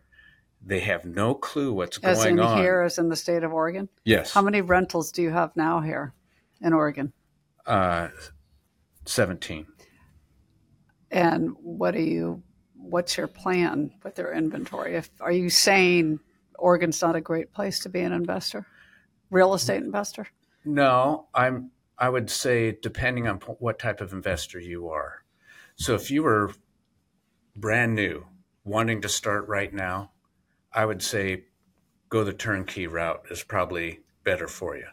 [0.64, 2.56] they have no clue what's as going in on.
[2.56, 3.90] here, as in the state of Oregon.
[4.06, 4.32] Yes.
[4.32, 6.14] How many rentals do you have now here
[6.62, 7.12] in Oregon?
[7.66, 8.08] Uh,
[9.04, 9.66] Seventeen.
[11.10, 12.42] And what are you?
[12.90, 14.96] What's your plan with their inventory?
[14.96, 16.20] If are you saying
[16.58, 18.66] Oregon's not a great place to be an investor,
[19.30, 20.28] real estate investor?
[20.64, 21.70] No, I'm.
[22.00, 25.24] I would say depending on what type of investor you are.
[25.74, 26.52] So if you were
[27.56, 28.24] brand new,
[28.64, 30.12] wanting to start right now,
[30.72, 31.44] I would say
[32.08, 34.86] go the turnkey route is probably better for you.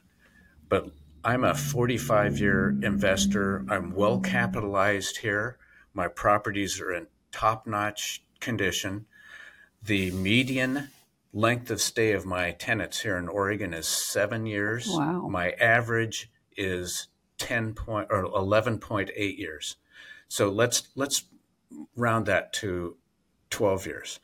[0.68, 0.90] But
[1.24, 3.66] I'm a 45 year investor.
[3.70, 5.58] I'm well capitalized here.
[5.94, 9.06] My properties are in top notch condition.
[9.84, 10.88] The median
[11.34, 14.88] length of stay of my tenants here in Oregon is seven years.
[14.88, 15.28] Wow.
[15.28, 19.76] My average is 10 point or 11.8 years.
[20.30, 21.26] So let's let's
[21.98, 22.96] round that to
[23.50, 24.20] 12 years.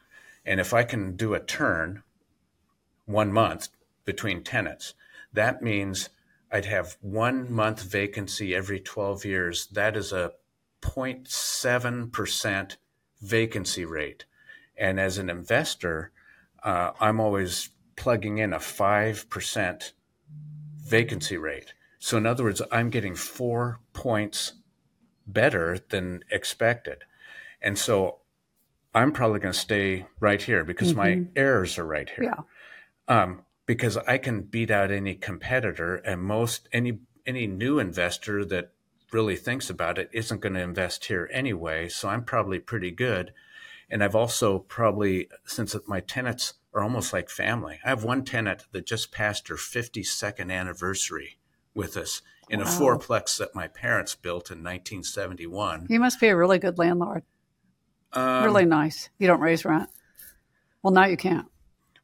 [0.45, 2.03] And if I can do a turn
[3.05, 3.67] one month
[4.05, 4.93] between tenants,
[5.33, 6.07] that means
[6.49, 9.67] I'd have one month vacancy every 12 years.
[9.67, 10.31] That is a
[10.81, 12.77] 0.7%
[13.21, 14.25] vacancy rate.
[14.77, 16.11] And as an investor,
[16.63, 19.91] uh, I'm always plugging in a 5%
[20.83, 21.73] vacancy rate.
[21.99, 24.53] So, in other words, I'm getting four points
[25.27, 27.03] better than expected.
[27.61, 28.17] And so
[28.93, 32.25] I'm probably going to stay right here because my errors are right here.
[32.25, 32.41] Yeah.
[33.07, 38.71] Um, because I can beat out any competitor and most any any new investor that
[39.11, 41.89] really thinks about it isn't going to invest here anyway.
[41.89, 43.33] So I'm probably pretty good.
[43.89, 47.79] And I've also probably since my tenants are almost like family.
[47.83, 51.37] I have one tenant that just passed her 52nd anniversary
[51.73, 52.69] with us in a Wow.
[52.79, 55.87] fourplex that my parents built in 1971.
[55.89, 57.23] You must be a really good landlord.
[58.13, 59.09] Um, really nice.
[59.19, 59.89] You don't raise rent.
[60.83, 61.47] Well, now you can't.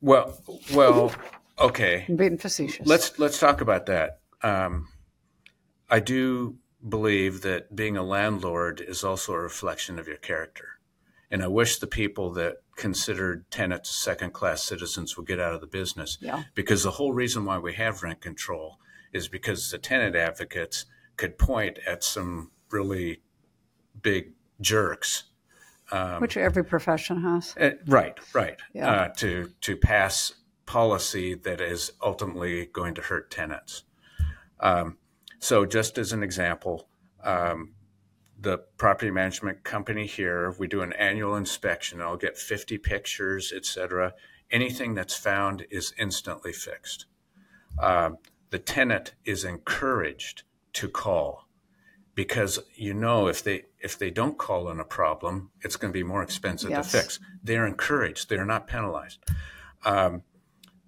[0.01, 0.41] Well,
[0.74, 1.14] well,
[1.60, 2.05] okay.
[2.08, 2.86] I'm being facetious.
[2.86, 4.20] Let's let's talk about that.
[4.43, 4.88] Um,
[5.89, 10.80] I do believe that being a landlord is also a reflection of your character,
[11.32, 15.61] and I wish the people that considered tenants second class citizens would get out of
[15.61, 16.17] the business.
[16.21, 16.43] Yeah.
[16.55, 18.80] Because the whole reason why we have rent control
[19.11, 20.86] is because the tenant advocates
[21.17, 23.21] could point at some really
[24.01, 25.25] big jerks.
[25.91, 27.55] Um, Which every profession has.
[27.59, 28.59] Uh, right, right.
[28.73, 28.91] Yeah.
[28.91, 30.34] Uh, to to pass
[30.65, 33.84] policy that is ultimately going to hurt tenants.
[34.59, 34.97] Um,
[35.40, 36.88] so, just as an example,
[37.24, 37.74] um,
[38.40, 42.02] the property management company here, we do an annual inspection.
[42.02, 44.14] I'll get 50 pictures, etc.
[44.52, 47.06] Anything that's found is instantly fixed.
[47.82, 48.18] Um,
[48.50, 51.48] the tenant is encouraged to call
[52.16, 55.98] because you know if they if they don't call on a problem, it's going to
[55.98, 56.92] be more expensive yes.
[56.92, 57.20] to fix.
[57.44, 59.20] They're encouraged; they're not penalized.
[59.86, 60.24] Um,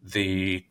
[0.02, 0.66] the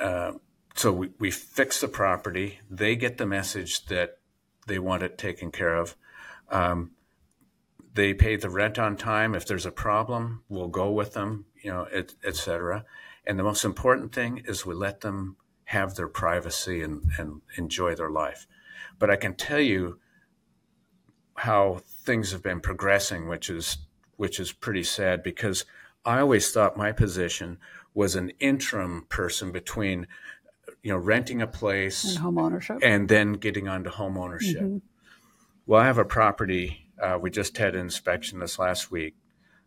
[0.00, 0.32] uh,
[0.78, 2.60] so we, we fix the property.
[2.70, 4.18] They get the message that
[4.66, 5.96] they want it taken care of.
[6.50, 6.92] Um,
[7.94, 9.34] they pay the rent on time.
[9.34, 11.86] If there's a problem, we'll go with them, you know,
[12.24, 12.78] etc.
[12.78, 12.84] Et
[13.26, 17.94] and the most important thing is we let them have their privacy and, and enjoy
[17.94, 18.46] their life.
[18.98, 19.98] But I can tell you
[21.34, 23.78] how things have been progressing, which is
[24.16, 25.64] which is pretty sad because
[26.04, 27.58] I always thought my position
[27.94, 30.06] was an interim person between
[30.82, 34.62] you know renting a place and home ownership and then getting onto home ownership.
[34.62, 34.78] Mm-hmm.
[35.66, 36.90] Well, I have a property.
[37.00, 39.14] Uh, we just had an inspection this last week.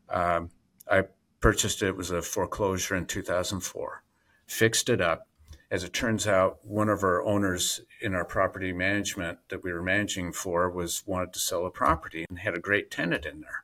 [0.09, 0.49] Um,
[0.89, 1.03] I
[1.39, 1.89] purchased it.
[1.89, 4.03] It was a foreclosure in 2004.
[4.47, 5.27] Fixed it up.
[5.69, 9.81] As it turns out, one of our owners in our property management that we were
[9.81, 13.63] managing for was wanted to sell a property and had a great tenant in there.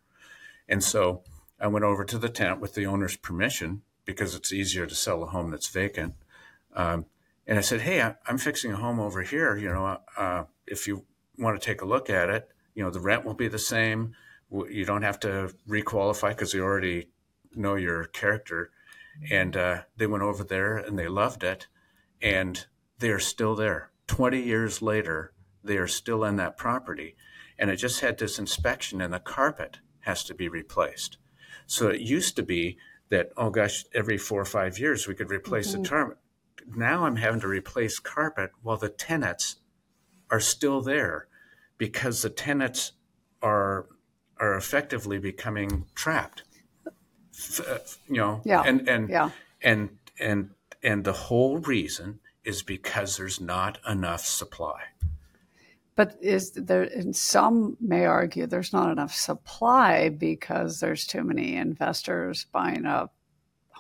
[0.70, 1.24] And so
[1.60, 5.22] I went over to the tenant with the owner's permission because it's easier to sell
[5.22, 6.16] a home that's vacant.
[6.74, 7.06] Um,
[7.48, 9.56] and I said, "Hey, I'm fixing a home over here.
[9.56, 11.06] You know, uh, if you
[11.38, 14.14] want to take a look at it, you know, the rent will be the same.
[14.52, 17.10] You don't have to requalify because you already
[17.56, 18.72] know your character."
[19.32, 21.68] And uh, they went over there and they loved it,
[22.22, 22.68] and
[23.00, 23.92] they are still there.
[24.06, 25.34] Twenty years later,
[25.64, 27.16] they are still in that property,
[27.58, 31.18] and it just had this inspection, and the carpet has to be replaced.
[31.66, 32.78] So it used to be
[33.10, 35.84] that oh gosh, every four or five years we could replace mm-hmm.
[35.84, 36.16] the term
[36.76, 39.58] now I'm having to replace carpet while the tenants
[40.30, 41.28] are still there
[41.78, 42.94] because the tenants
[43.42, 43.88] are
[44.40, 46.44] are effectively becoming trapped.
[47.60, 48.64] Uh, you know, yeah.
[48.66, 49.30] and and yeah.
[49.62, 49.90] and
[50.20, 50.52] and
[50.84, 54.82] and the whole reason is because there's not enough supply.
[55.96, 61.56] But is there, and some may argue there's not enough supply because there's too many
[61.56, 63.14] investors buying up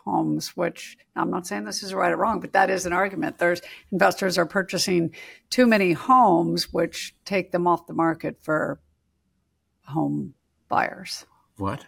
[0.07, 3.37] homes, which I'm not saying this is right or wrong, but that is an argument.
[3.37, 5.13] There's investors are purchasing
[5.49, 8.79] too many homes, which take them off the market for
[9.85, 10.33] home
[10.69, 11.25] buyers.
[11.57, 11.85] What?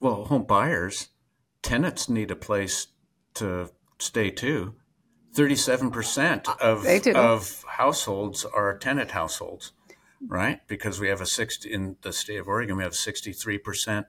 [0.00, 1.08] Well, home buyers,
[1.62, 2.88] tenants need a place
[3.34, 4.74] to stay too.
[5.36, 9.72] 37% uh, of, of households are tenant households,
[10.26, 10.66] right?
[10.66, 14.06] Because we have a 60, in the state of Oregon, we have 63%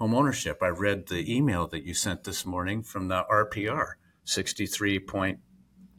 [0.00, 0.62] home ownership.
[0.62, 3.92] I read the email that you sent this morning from the RPR,
[4.24, 5.38] 63 point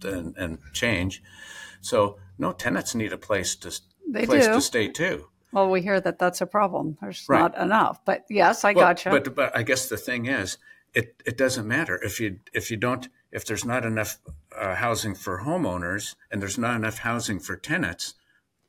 [0.04, 1.22] and, and change.
[1.82, 3.80] So no tenants need a place to
[4.10, 4.54] they place do.
[4.54, 5.28] to stay too.
[5.54, 6.97] Well, we hear that that's a problem.
[6.99, 7.39] There's right.
[7.39, 7.99] not enough.
[8.04, 9.12] But yes, I well, gotcha.
[9.12, 10.58] But but I guess the thing is,
[10.93, 14.18] it it doesn't matter if you if you don't if there's not enough
[14.58, 18.16] uh, housing for homeowners and there's not enough housing for tenants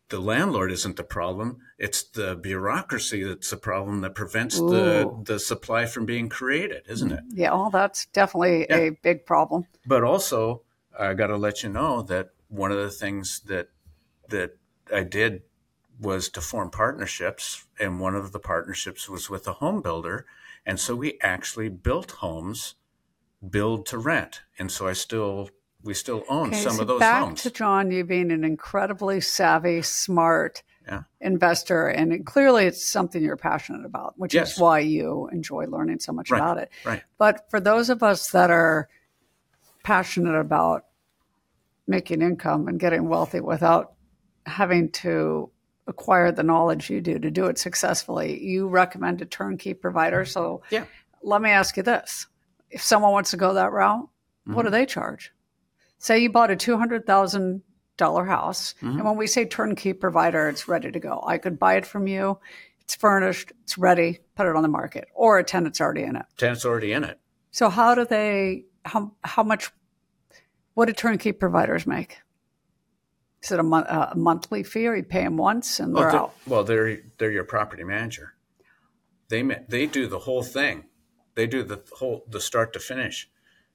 [0.09, 1.59] the landlord isn't the problem.
[1.79, 4.69] It's the bureaucracy that's the problem that prevents Ooh.
[4.69, 7.25] the the supply from being created, isn't it?
[7.31, 8.77] Yeah, well, that's definitely yeah.
[8.77, 9.67] a big problem.
[9.87, 10.63] But also,
[10.99, 13.69] I got to let you know that one of the things that
[14.29, 14.59] that
[14.93, 15.43] I did
[15.99, 20.27] was to form partnerships, and one of the partnerships was with a home builder,
[20.67, 22.75] and so we actually built homes,
[23.49, 25.51] build to rent, and so I still
[25.85, 27.43] we still own okay, some so of those back homes.
[27.43, 31.03] to John, you being an incredibly savvy, smart yeah.
[31.21, 34.53] investor, and clearly it's something you're passionate about, which yes.
[34.53, 36.39] is why you enjoy learning so much right.
[36.39, 36.71] about it.
[36.85, 37.03] Right.
[37.19, 38.89] But for those of us that are
[39.83, 40.85] passionate about
[41.87, 43.95] making income and getting wealthy without
[44.47, 45.51] having to
[45.89, 50.25] acquire the knowledge you do to do it successfully, you recommend a turnkey provider.
[50.25, 50.85] So yeah.
[51.23, 52.29] let me ask you this.
[52.71, 54.55] If someone wants to go that route, mm-hmm.
[54.55, 55.33] what do they charge?
[56.03, 58.75] Say you bought a $200,000 house.
[58.75, 58.89] Mm-hmm.
[58.89, 61.23] And when we say turnkey provider, it's ready to go.
[61.25, 62.39] I could buy it from you.
[62.81, 63.53] It's furnished.
[63.63, 64.19] It's ready.
[64.35, 65.07] Put it on the market.
[65.15, 66.27] Or a tenant's already in it.
[66.37, 67.21] Tenant's already in it.
[67.53, 69.71] So how do they, how, how much,
[70.75, 72.19] what do turnkey providers make?
[73.45, 76.35] Is it a, a monthly fee or you pay them once and they're, they're out?
[76.49, 78.35] Well, they're, they're your property manager.
[79.29, 80.87] They, they do the whole thing.
[81.37, 83.29] They do the whole, the start to finish.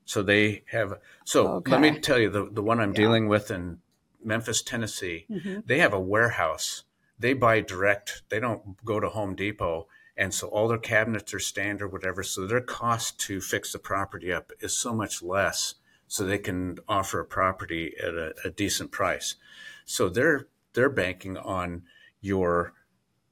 [0.07, 0.99] So they have.
[1.23, 1.71] So okay.
[1.71, 3.01] let me tell you the the one I'm yeah.
[3.01, 3.77] dealing with in
[4.23, 5.27] Memphis, Tennessee.
[5.29, 5.59] Mm-hmm.
[5.67, 6.83] They have a warehouse
[7.19, 8.23] they buy direct.
[8.29, 9.87] They don't go to Home Depot.
[10.15, 12.23] And so all their cabinets are standard, whatever.
[12.23, 15.75] So their cost to fix the property up is so much less.
[16.07, 19.35] So they can offer a property at a, a decent price.
[19.85, 21.83] So they're they're banking on
[22.21, 22.73] your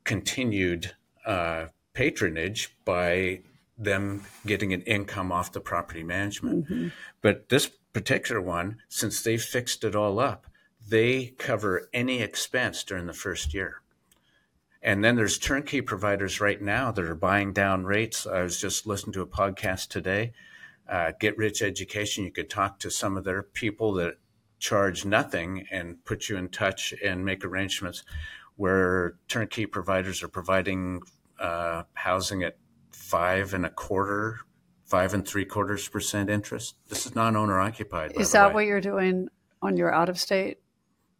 [0.04, 0.94] continued
[1.26, 3.42] uh, patronage by
[3.78, 6.66] them getting an income off the property management.
[6.66, 6.88] Mm-hmm.
[7.22, 10.48] But this particular one, since they fixed it all up,
[10.88, 13.82] they cover any expense during the first year.
[14.82, 18.28] And then there's turnkey providers right now that are buying down rates.
[18.28, 20.34] I was just listening to a podcast today,
[20.88, 22.24] uh, Get Rich Education.
[22.24, 24.18] You could talk to some of their people that
[24.60, 28.04] charge nothing and put you in touch and make arrangements
[28.58, 31.02] where turnkey providers are providing
[31.40, 32.58] uh, housing at
[33.06, 34.40] five and a quarter,
[34.84, 36.76] five and three quarters percent interest.
[36.90, 38.14] This is non owner occupied.
[38.16, 39.30] Is that what you're doing
[39.62, 40.60] on your out of state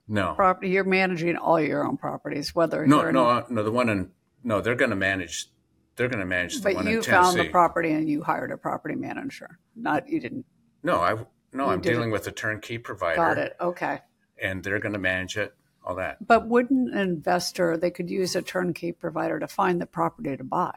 [0.08, 0.70] no property?
[0.70, 3.64] You're managing all your own properties, whether no, no, uh, no.
[3.64, 4.12] The one in
[4.44, 5.48] no, they're going to manage.
[5.96, 8.52] They're going to manage the but one you in found the property and you hired
[8.52, 9.60] a property manager.
[9.76, 10.46] Not you didn't.
[10.84, 11.16] No, I
[11.54, 11.68] no.
[11.68, 13.16] I'm dealing with a turnkey provider.
[13.16, 13.56] Got it.
[13.62, 14.00] Okay.
[14.42, 15.54] And they're going to manage it.
[15.86, 16.26] All that.
[16.26, 20.44] But wouldn't an investor they could use a turnkey provider to find the property to
[20.44, 20.74] buy?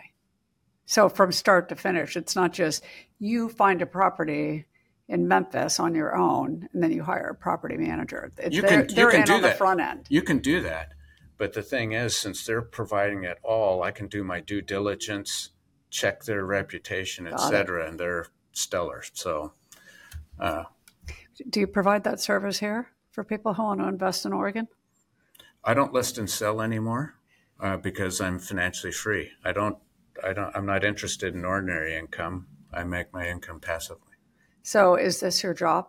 [0.89, 2.83] So from start to finish, it's not just
[3.19, 4.65] you find a property
[5.07, 8.33] in Memphis on your own and then you hire a property manager.
[8.51, 9.59] You they're, can, you can do that.
[9.59, 10.07] front end.
[10.09, 10.95] You can do that.
[11.37, 15.51] But the thing is, since they're providing it all, I can do my due diligence,
[15.91, 19.03] check their reputation, et etc., and they're stellar.
[19.13, 19.53] So,
[20.41, 20.65] uh,
[21.51, 24.69] do you provide that service here for people who want to invest in Oregon?
[25.63, 27.15] I don't list and sell anymore
[27.61, 29.33] uh, because I'm financially free.
[29.45, 29.79] I don't
[30.25, 30.55] I don't.
[30.57, 32.47] I'm not interested in ordinary income.
[32.73, 34.03] I make my income passively.
[34.63, 35.89] So, is this your job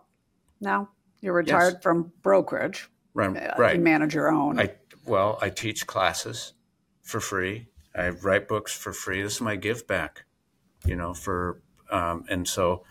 [0.60, 0.90] now?
[1.20, 1.82] You're retired yes.
[1.82, 2.88] from brokerage.
[3.12, 3.36] Right.
[3.36, 3.76] Uh, right.
[3.76, 4.58] You manage your own.
[4.58, 4.74] I
[5.06, 6.54] well, I teach classes
[7.02, 7.68] for free.
[7.94, 9.22] I write books for free.
[9.22, 10.24] This is my give back.
[10.86, 12.84] You know, for um, and so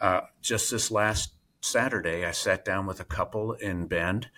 [0.00, 4.28] uh, just this last Saturday, I sat down with a couple in Bend,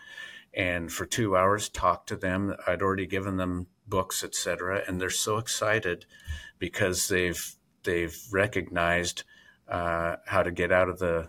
[0.54, 2.54] and for two hours talked to them.
[2.66, 6.06] I'd already given them books, etc., and they're so excited
[6.58, 9.22] because they've they've recognized
[9.68, 11.28] uh, how to get out of the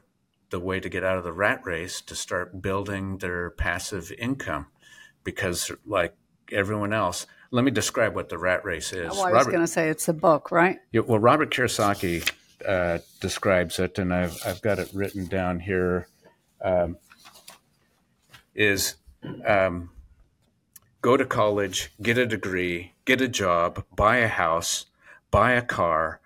[0.49, 4.67] the way to get out of the rat race to start building their passive income
[5.23, 6.15] because like
[6.51, 9.67] everyone else let me describe what the rat race is well, i was going to
[9.67, 12.25] say it's a book right yeah, well robert kiyosaki
[12.65, 16.07] uh, describes it and I've, I've got it written down here.
[16.61, 16.97] Um,
[18.55, 18.95] is
[19.45, 19.91] um,
[21.07, 24.87] go to college get a degree get a job buy a house
[25.31, 26.21] buy a car,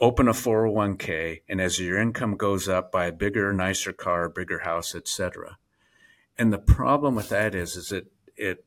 [0.00, 4.60] open a 401k, and as your income goes up, buy a bigger, nicer car, bigger
[4.60, 5.58] house, etc.
[6.36, 8.64] And the problem with that is, is it it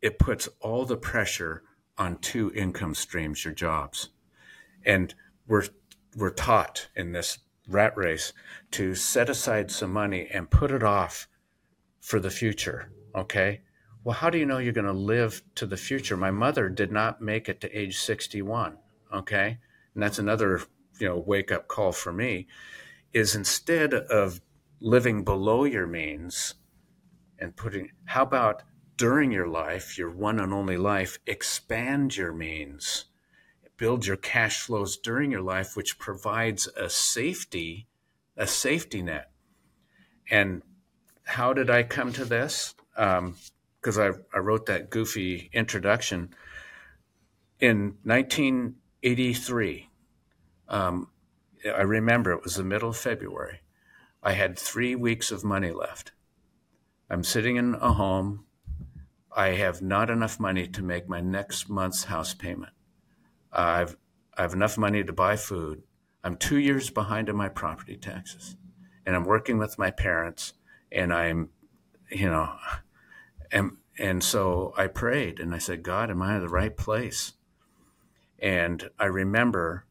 [0.00, 1.62] it puts all the pressure
[1.98, 4.08] on two income streams, your jobs,
[4.84, 5.14] and
[5.46, 5.66] we're
[6.16, 8.32] we're taught in this rat race
[8.72, 11.28] to set aside some money and put it off
[12.00, 12.90] for the future.
[13.14, 13.60] Okay.
[14.02, 16.16] Well, how do you know you're going to live to the future?
[16.16, 18.78] My mother did not make it to age 61
[19.12, 19.58] okay?
[19.94, 20.62] And that's another
[20.98, 22.46] you know wake up call for me
[23.12, 24.40] is instead of
[24.80, 26.54] living below your means
[27.38, 28.62] and putting how about
[28.96, 33.06] during your life your one and only life expand your means
[33.78, 37.86] build your cash flows during your life which provides a safety
[38.36, 39.30] a safety net.
[40.30, 40.62] And
[41.24, 43.36] how did i come to this um,
[43.80, 46.34] because I, I wrote that goofy introduction
[47.60, 49.90] in 1983,
[50.68, 51.08] Um,
[51.64, 53.60] I remember it was the middle of February.
[54.22, 56.12] I had three weeks of money left.
[57.10, 58.46] I'm sitting in a home.
[59.34, 62.72] I have not enough money to make my next month's house payment.
[63.52, 63.96] I've
[64.36, 65.82] I have enough money to buy food.
[66.24, 68.56] I'm two years behind in my property taxes,
[69.04, 70.54] and I'm working with my parents.
[70.92, 71.50] And I'm,
[72.10, 72.54] you know,
[73.50, 77.34] and and so I prayed and I said, God, am I in the right place?
[78.38, 79.84] And I remember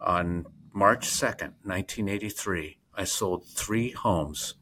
[0.00, 4.54] on March 2nd, 1983, I sold three homes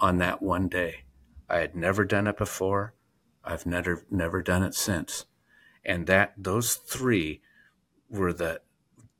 [0.00, 1.04] on that one day.
[1.48, 2.94] I had never done it before.
[3.44, 5.24] I've never never done it since.
[5.84, 7.40] And that those three
[8.08, 8.60] were the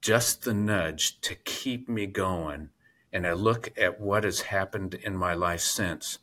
[0.01, 2.71] just the nudge to keep me going.
[3.13, 6.19] And I look at what has happened in my life since.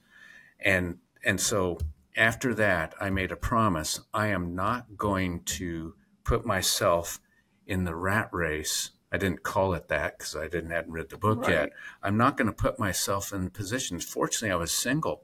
[0.59, 1.79] And and so
[2.15, 3.99] after that I made a promise.
[4.13, 7.19] I am not going to put myself
[7.67, 8.91] in the rat race.
[9.11, 11.51] I didn't call it that because I didn't hadn't read the book right.
[11.51, 11.69] yet.
[12.03, 14.03] I'm not going to put myself in positions.
[14.03, 15.23] Fortunately, I was single,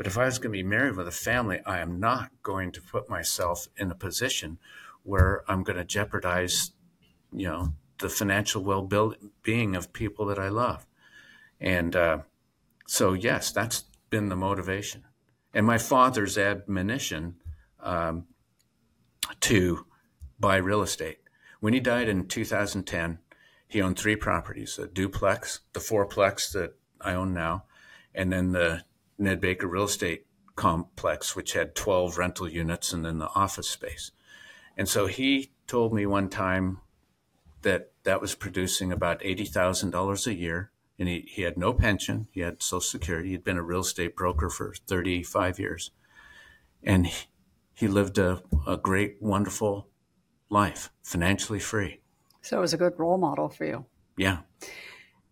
[0.00, 2.72] But if I was going to be married with a family, I am not going
[2.72, 4.58] to put myself in a position
[5.02, 6.70] where I'm going to jeopardize,
[7.30, 10.86] you know, the financial well-being of people that I love.
[11.60, 12.18] And uh,
[12.86, 15.04] so, yes, that's been the motivation.
[15.52, 17.36] And my father's admonition
[17.80, 18.26] um,
[19.40, 19.86] to
[20.38, 21.18] buy real estate.
[21.60, 23.18] When he died in 2010,
[23.68, 27.64] he owned three properties a duplex, the fourplex that I own now,
[28.14, 28.84] and then the
[29.18, 30.26] Ned Baker Real Estate
[30.56, 34.10] Complex, which had 12 rental units and then the office space.
[34.76, 36.80] And so he told me one time
[37.62, 40.70] that that was producing about $80,000 a year.
[41.00, 42.28] And he, he had no pension.
[42.30, 43.30] He had Social Security.
[43.30, 45.90] He'd been a real estate broker for 35 years.
[46.82, 47.26] And he,
[47.72, 49.88] he lived a, a great, wonderful
[50.50, 52.02] life, financially free.
[52.42, 53.86] So it was a good role model for you.
[54.18, 54.40] Yeah.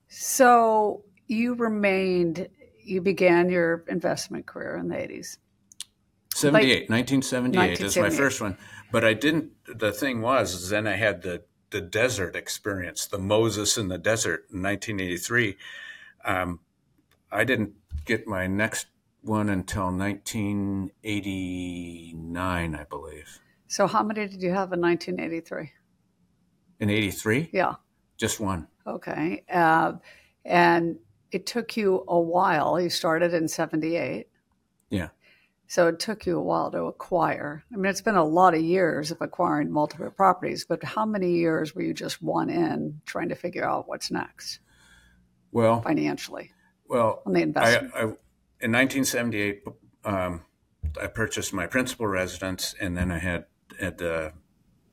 [0.09, 2.49] So you remained,
[2.83, 5.37] you began your investment career in the 80s.
[6.35, 8.57] 78, 1978 is my first one.
[8.91, 13.79] But I didn't, the thing was, then I had the the desert experience, the Moses
[13.79, 15.57] in the desert in 1983.
[16.25, 16.61] Um,
[17.31, 18.87] I didn't get my next
[19.23, 23.39] one until 1989, I believe.
[23.67, 25.73] So, how many did you have in 1983?
[26.81, 27.51] In 83?
[27.53, 27.75] Yeah.
[28.17, 28.67] Just one.
[28.87, 29.45] Okay.
[29.53, 29.93] Uh,
[30.45, 30.97] and
[31.31, 32.81] it took you a while.
[32.81, 34.29] You started in 78.
[34.91, 35.09] Yeah.
[35.71, 37.63] So it took you a while to acquire.
[37.71, 41.33] I mean, it's been a lot of years of acquiring multiple properties, but how many
[41.33, 44.61] years were you just one in trying to figure out what's next?
[45.53, 46.53] Well, financially.
[46.89, 47.93] Well, on the investment.
[47.95, 48.03] I, I,
[48.61, 49.63] in 1978,
[50.07, 50.43] um,
[51.01, 53.45] I purchased my principal residence, and then I had
[53.79, 54.33] at the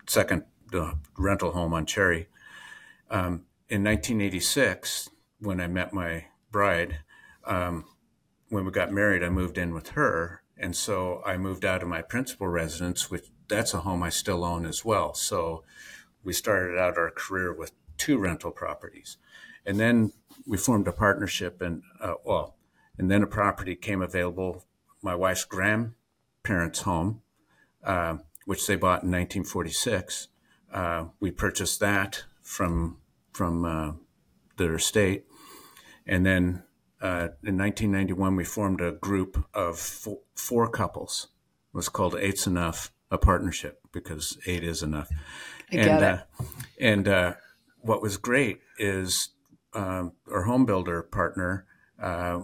[0.07, 2.27] second the rental home on Cherry.
[3.09, 5.09] Um, in 1986,
[5.39, 6.99] when I met my bride,
[7.45, 7.85] um,
[8.49, 11.89] when we got married, I moved in with her, and so I moved out of
[11.89, 15.13] my principal residence, which that's a home I still own as well.
[15.13, 15.63] So
[16.23, 19.17] we started out our career with two rental properties.
[19.65, 20.13] And then
[20.45, 22.55] we formed a partnership and, uh, well,
[22.97, 24.65] and then a property came available,
[25.01, 27.21] my wife's grandparents' home,
[27.83, 30.29] uh, which they bought in 1946.
[30.71, 32.97] Uh, we purchased that from,
[33.33, 33.91] from uh,
[34.57, 35.25] their estate.
[36.05, 36.63] And then
[37.05, 41.27] uh, in 1991, we formed a group of four, four, couples.
[41.71, 45.09] It was called Eight's Enough, a partnership because eight is enough.
[45.71, 46.17] I and uh,
[46.79, 47.33] and uh,
[47.81, 49.29] what was great is
[49.75, 51.67] um, our home builder partner
[52.01, 52.41] uh,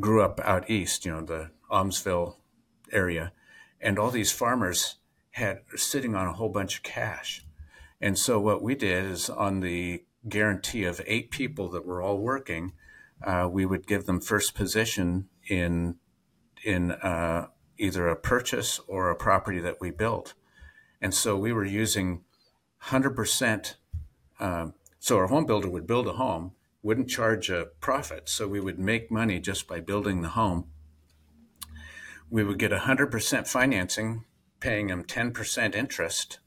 [0.00, 2.36] grew up out east, you know, the Aumsville
[2.92, 3.32] area,
[3.78, 4.96] and all these farmers
[5.32, 7.44] had sitting on a whole bunch of cash.
[8.00, 12.16] And so what we did is on the guarantee of eight people that were all
[12.16, 12.72] working,
[13.24, 15.96] uh, we would give them first position in
[16.64, 17.48] in uh,
[17.78, 20.34] either a purchase or a property that we built.
[21.00, 22.22] And so we were using
[22.84, 23.74] 100%.
[24.38, 26.52] Um, so our home builder would build a home,
[26.82, 28.28] wouldn't charge a profit.
[28.28, 30.66] So we would make money just by building the home.
[32.30, 34.24] We would get 100% financing,
[34.60, 36.38] paying them 10% interest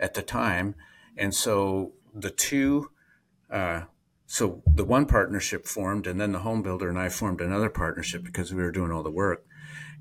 [0.00, 0.74] at the time.
[1.16, 2.90] And so the two
[3.50, 3.82] uh,
[4.30, 8.22] so the one partnership formed, and then the home builder and I formed another partnership
[8.22, 9.46] because we were doing all the work.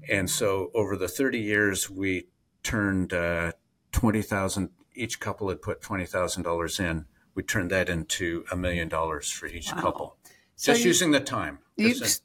[0.09, 2.27] And so over the 30 years, we
[2.61, 3.53] turned uh,
[3.93, 7.05] 20,000, each couple had put $20,000 in.
[7.35, 9.81] We turned that into a million dollars for each wow.
[9.81, 10.17] couple.
[10.57, 11.59] So just you, using the time.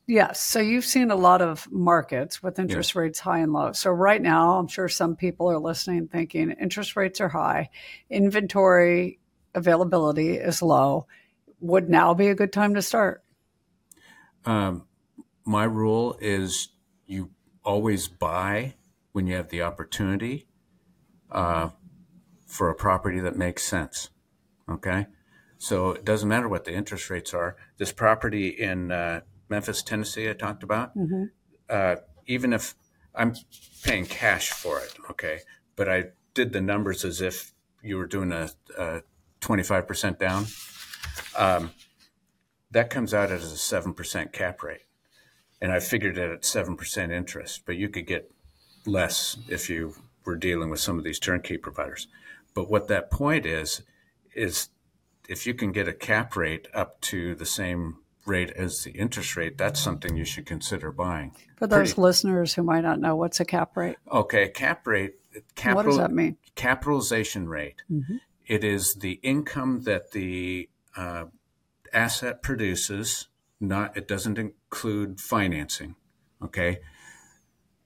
[0.08, 0.40] yes.
[0.40, 3.70] So you've seen a lot of markets with interest rates high and low.
[3.74, 7.70] So right now, I'm sure some people are listening thinking interest rates are high,
[8.10, 9.20] inventory
[9.54, 11.06] availability is low
[11.62, 13.22] would now be a good time to start?
[14.44, 14.86] Um,
[15.44, 16.68] my rule is
[17.06, 17.30] you
[17.64, 18.74] always buy
[19.12, 20.48] when you have the opportunity
[21.30, 21.70] uh,
[22.46, 24.10] for a property that makes sense.
[24.68, 25.06] Okay.
[25.58, 27.56] So it doesn't matter what the interest rates are.
[27.78, 31.24] This property in uh, Memphis, Tennessee, I talked about, mm-hmm.
[31.70, 31.96] uh,
[32.26, 32.74] even if
[33.14, 33.34] I'm
[33.84, 35.40] paying cash for it, okay,
[35.76, 37.52] but I did the numbers as if
[37.82, 39.02] you were doing a, a
[39.40, 40.46] 25% down
[41.36, 41.70] um,
[42.70, 44.82] that comes out as a 7% cap rate.
[45.60, 48.32] And I figured it at 7% interest, but you could get
[48.84, 49.94] less if you
[50.24, 52.08] were dealing with some of these turnkey providers.
[52.54, 53.82] But what that point is,
[54.34, 54.70] is
[55.28, 59.36] if you can get a cap rate up to the same rate as the interest
[59.36, 61.34] rate, that's something you should consider buying.
[61.56, 63.96] For those Pretty, listeners who might not know, what's a cap rate?
[64.10, 65.14] Okay, cap rate.
[65.54, 66.36] Capital, what does that mean?
[66.54, 67.76] Capitalization rate.
[67.90, 68.16] Mm-hmm.
[68.46, 71.26] It is the income that the uh,
[71.92, 73.28] asset produces.
[73.60, 75.94] Not it doesn't include financing.
[76.42, 76.80] okay,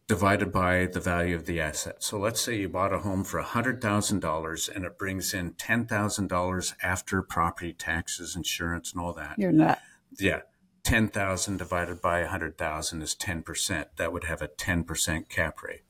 [0.07, 2.02] divided by the value of the asset.
[2.02, 7.22] So let's say you bought a home for $100,000 and it brings in $10,000 after
[7.22, 9.34] property taxes, insurance, and all that.
[9.36, 9.80] You're not.
[10.18, 10.42] Yeah.
[10.84, 13.86] 10,000 divided by 100,000 is 10%.
[13.96, 15.82] That would have a 10% cap rate.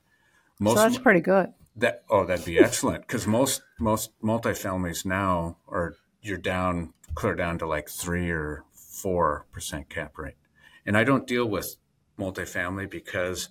[0.58, 1.52] Most so that's pretty good.
[1.76, 5.94] That oh, that'd be excellent because most most multifamilies now are
[6.26, 10.36] you're down clear down to like three or four percent cap rate,
[10.84, 11.76] and I don't deal with
[12.18, 13.48] multifamily because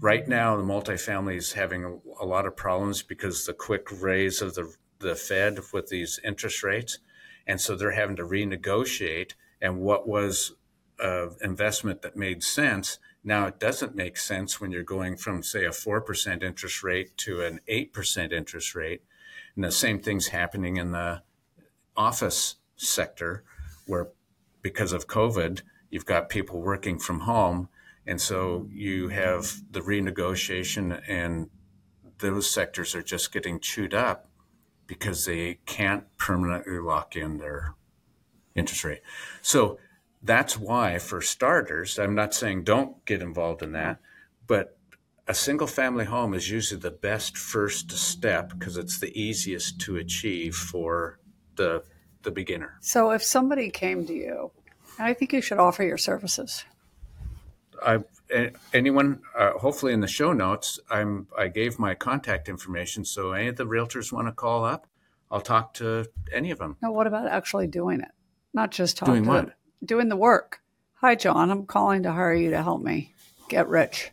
[0.00, 4.40] right now the multifamily is having a, a lot of problems because the quick raise
[4.42, 6.98] of the the Fed with these interest rates,
[7.46, 9.32] and so they're having to renegotiate.
[9.60, 10.52] And what was
[11.02, 15.64] uh, investment that made sense now, it doesn't make sense when you're going from, say,
[15.64, 19.02] a 4% interest rate to an 8% interest rate.
[19.56, 21.22] And the same thing's happening in the
[21.96, 23.44] office sector,
[23.86, 24.08] where
[24.62, 27.68] because of COVID, you've got people working from home.
[28.06, 31.50] And so you have the renegotiation, and
[32.18, 34.28] those sectors are just getting chewed up
[34.86, 37.74] because they can't permanently lock in their
[38.54, 39.02] interest rate.
[39.42, 39.78] So
[40.22, 43.98] that's why, for starters, I'm not saying don't get involved in that,
[44.46, 44.76] but
[45.28, 49.96] a single family home is usually the best first step because it's the easiest to
[49.96, 51.18] achieve for
[51.56, 51.82] the
[52.22, 52.78] the beginner.
[52.80, 54.50] So if somebody came to you,
[54.98, 56.64] I think you should offer your services.
[57.84, 58.00] I
[58.72, 63.48] anyone uh, hopefully in the show notes I'm I gave my contact information so any
[63.48, 64.86] of the realtors want to call up
[65.30, 66.76] I'll talk to any of them.
[66.80, 68.10] Now what about actually doing it?
[68.54, 69.14] Not just talking.
[69.14, 69.54] Doing what?
[69.84, 70.60] doing the work.
[70.94, 71.50] Hi, John.
[71.50, 73.14] I'm calling to hire you to help me
[73.48, 74.10] get rich.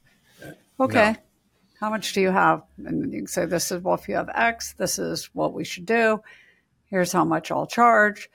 [0.80, 1.12] Okay.
[1.12, 1.18] No.
[1.80, 2.64] How much do you have?
[2.86, 5.64] And you can say, this is well, if you have X, this is what we
[5.64, 6.22] should do.
[6.94, 8.30] Here's how much I'll charge.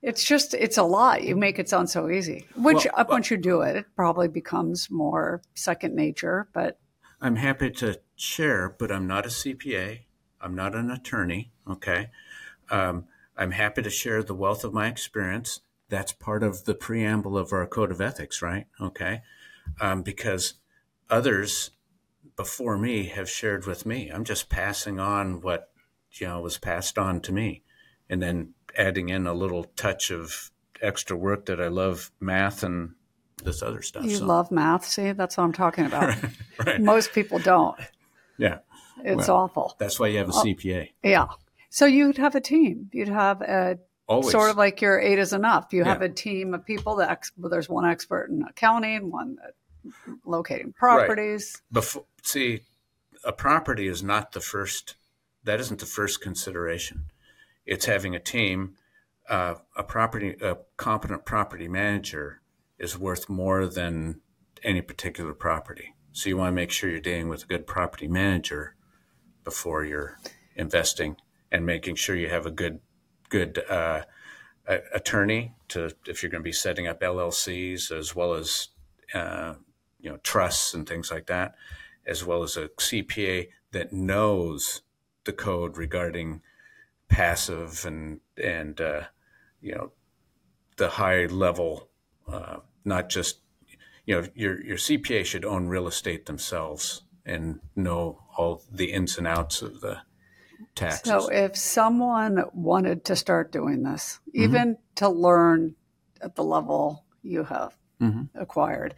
[0.00, 1.22] It's just, it's a lot.
[1.22, 4.90] You make it sound so easy, which well, once you do it, it probably becomes
[4.90, 6.48] more second nature.
[6.54, 6.78] But
[7.20, 9.98] I'm happy to share, but I'm not a CPA.
[10.40, 11.52] I'm not an attorney.
[11.68, 12.08] Okay.
[12.70, 13.04] Um,
[13.36, 17.52] I'm happy to share the wealth of my experience that's part of the preamble of
[17.52, 18.66] our code of ethics, right?
[18.80, 19.20] Okay.
[19.78, 20.54] Um, because
[21.10, 21.72] others
[22.34, 24.08] before me have shared with me.
[24.08, 25.68] I'm just passing on what,
[26.12, 27.62] you know, was passed on to me
[28.10, 30.50] and then adding in a little touch of
[30.82, 32.94] extra work that I love math and
[33.42, 34.04] this other stuff.
[34.04, 34.26] You so.
[34.26, 34.84] love math.
[34.84, 36.14] See, that's what I'm talking about.
[36.66, 36.80] right.
[36.80, 37.78] Most people don't.
[38.36, 38.58] Yeah.
[39.02, 39.76] It's well, awful.
[39.78, 40.90] That's why you have a CPA.
[41.02, 41.28] Yeah.
[41.70, 42.90] So you'd have a team.
[42.92, 43.78] You'd have a
[44.10, 44.32] Always.
[44.32, 45.68] Sort of like your eight is enough.
[45.70, 45.90] You yeah.
[45.90, 49.54] have a team of people that ex- well, there's one expert in accounting, one that
[50.24, 51.52] locating properties.
[51.54, 51.74] Right.
[51.74, 52.62] Before, see,
[53.24, 54.96] a property is not the first.
[55.44, 57.04] That isn't the first consideration.
[57.70, 58.74] It's having a team.
[59.28, 62.40] Uh, a property, a competent property manager
[62.80, 64.20] is worth more than
[64.64, 65.94] any particular property.
[66.10, 68.74] So you want to make sure you're dealing with a good property manager
[69.44, 70.18] before you're
[70.56, 71.16] investing
[71.52, 72.80] and making sure you have a good
[73.28, 74.02] good uh,
[74.92, 78.68] attorney to if you're going to be setting up LLCs as well as
[79.14, 79.54] uh,
[80.00, 81.54] you know trusts and things like that,
[82.04, 84.82] as well as a CPA that knows
[85.22, 86.42] the code regarding
[87.10, 89.02] passive and and uh,
[89.60, 89.92] you know
[90.76, 91.90] the high level,
[92.26, 93.40] uh, not just
[94.06, 99.18] you know your your CPA should own real estate themselves and know all the ins
[99.18, 99.98] and outs of the
[100.74, 101.06] taxes.
[101.06, 104.42] So, if someone wanted to start doing this, mm-hmm.
[104.44, 105.74] even to learn
[106.22, 108.22] at the level you have mm-hmm.
[108.40, 108.94] acquired,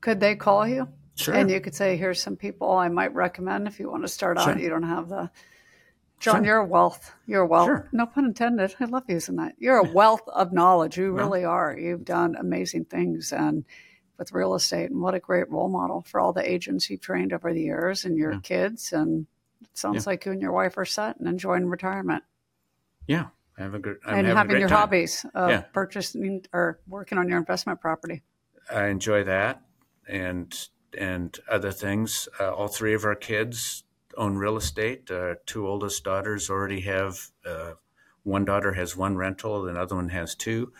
[0.00, 0.88] could they call you?
[1.14, 1.34] Sure.
[1.34, 4.38] And you could say, here's some people I might recommend if you want to start
[4.38, 4.58] out.
[4.58, 5.30] You don't have the.
[6.22, 6.44] John, sure.
[6.44, 7.12] you're a wealth.
[7.26, 7.66] You're a wealth.
[7.66, 7.88] Sure.
[7.90, 8.76] No pun intended.
[8.78, 9.56] I love using that.
[9.58, 10.96] You're a wealth of knowledge.
[10.96, 11.76] You really are.
[11.76, 13.64] You've done amazing things and
[14.18, 14.92] with real estate.
[14.92, 18.04] And what a great role model for all the agents you've trained over the years
[18.04, 18.40] and your yeah.
[18.40, 19.26] kids and
[19.62, 20.10] it sounds yeah.
[20.10, 22.22] like you and your wife are set and enjoying retirement.
[23.08, 23.26] Yeah,
[23.58, 24.78] have a good and having, having your time.
[24.78, 25.60] hobbies of yeah.
[25.72, 28.22] purchasing or working on your investment property.
[28.70, 29.62] I enjoy that
[30.06, 30.56] and
[30.96, 32.28] and other things.
[32.38, 33.82] Uh, all three of our kids
[34.16, 35.10] own real estate.
[35.10, 37.18] Uh, two oldest daughters already have.
[37.44, 37.72] Uh,
[38.24, 40.72] one daughter has one rental, the other one has two.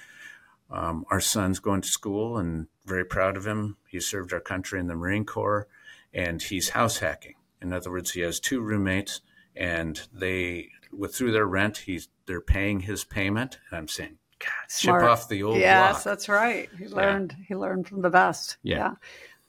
[0.70, 3.76] Um, our son's going to school and very proud of him.
[3.88, 5.66] He served our country in the Marine Corps,
[6.14, 7.34] and he's house hacking.
[7.60, 9.20] In other words, he has two roommates,
[9.54, 13.58] and they, with through their rent, he's they're paying his payment.
[13.68, 15.04] And I'm saying, God, Smart.
[15.04, 15.58] off the old.
[15.58, 16.04] Yes, block.
[16.04, 16.68] that's right.
[16.78, 17.34] He learned.
[17.38, 17.44] Yeah.
[17.48, 18.56] He learned from the best.
[18.62, 18.76] Yeah.
[18.76, 18.94] yeah.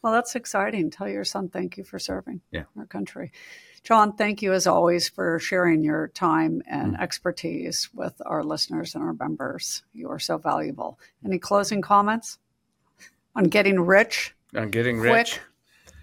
[0.01, 0.91] Well, that's exciting.
[0.91, 2.63] Tell your son thank you for serving yeah.
[2.77, 3.31] our country.
[3.83, 7.01] John, thank you as always for sharing your time and mm.
[7.01, 9.83] expertise with our listeners and our members.
[9.91, 10.97] You are so valuable.
[11.25, 12.37] Any closing comments
[13.35, 14.33] on getting rich?
[14.55, 15.39] On getting quick, rich.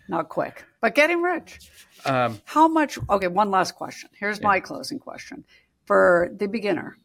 [0.09, 1.71] not quick, but getting rich.
[2.05, 2.99] Um, How much?
[3.09, 4.11] Okay, one last question.
[4.13, 5.45] Here's my closing question
[5.87, 6.99] for the beginner.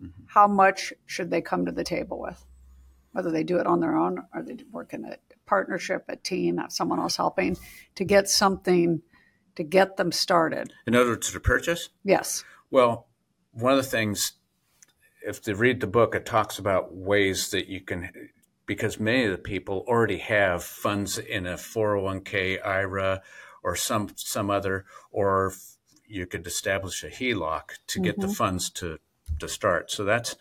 [0.00, 0.22] Mm-hmm.
[0.26, 2.44] How much should they come to the table with?
[3.12, 5.16] Whether they do it on their own or they work in a
[5.46, 7.56] partnership, a team, have someone else helping
[7.96, 9.02] to get something
[9.60, 10.72] to get them started.
[10.86, 11.90] in other words, to purchase.
[12.02, 12.44] Yes.
[12.70, 13.08] Well,
[13.52, 14.32] one of the things,
[15.26, 18.10] if they read the book, it talks about ways that you can,
[18.64, 23.20] because many of the people already have funds in a 401k, IRA,
[23.62, 25.52] or some some other, or
[26.06, 28.98] you could establish a HELOC to get the funds to
[29.38, 29.90] to start.
[29.90, 30.36] So that's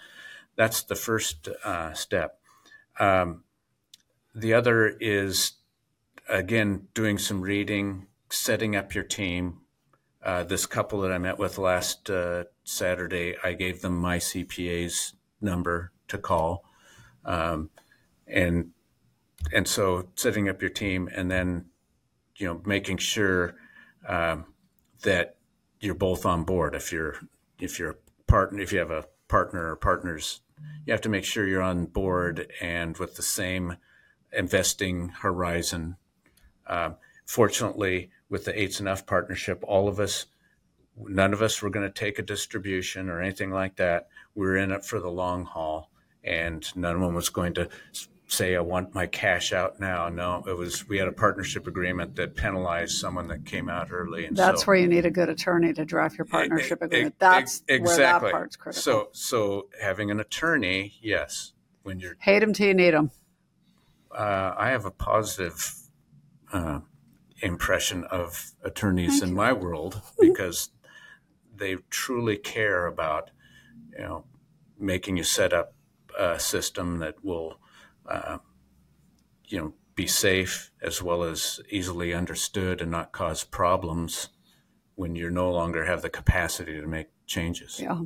[0.56, 2.40] that's the first uh, step.
[3.00, 3.44] Um,
[4.34, 5.54] the other is
[6.30, 9.60] again doing some reading, setting up your team,
[10.24, 15.14] uh, this couple that I met with last uh, Saturday, I gave them my CPA's
[15.42, 16.66] number to call,
[17.26, 17.70] um,
[18.28, 18.72] and
[19.54, 21.66] and so setting up your team, and then
[22.36, 23.56] you know making sure
[24.08, 24.46] um,
[25.04, 25.38] that
[25.80, 26.76] you're both on board.
[26.76, 27.16] If you're
[27.60, 27.96] if you're a
[28.28, 30.42] partner, if you have a partner or partners,
[30.86, 33.78] you have to make sure you're on board and with the same
[34.34, 35.96] investing horizon.
[36.68, 40.26] Um, fortunately, with the Eights Enough partnership, all of us,
[40.98, 44.08] none of us were going to take a distribution or anything like that.
[44.36, 45.90] We were in it for the long haul,
[46.24, 47.70] and none of one was going to
[48.28, 52.16] say, "I want my cash out now." No, it was we had a partnership agreement
[52.18, 55.30] that penalized someone that came out early, and That's so, where you need a good
[55.30, 57.16] attorney to draft your partnership agreement.
[57.18, 58.28] That's where exactly.
[58.28, 58.82] that part's critical.
[58.82, 63.10] So, so having an attorney, yes, when you're Hate them till you need them.
[64.12, 65.74] uh, I have a positive
[66.54, 66.82] uh,
[67.42, 70.70] impression of attorneys in my world because
[71.56, 73.32] they truly care about,
[73.92, 74.26] you know,
[74.78, 75.74] making you set up
[76.18, 77.60] a system that will,
[78.08, 78.38] uh,
[79.46, 84.30] you know, be safe as well as easily understood and not cause problems
[84.96, 87.80] when you no longer have the capacity to make changes.
[87.80, 88.02] Yeah.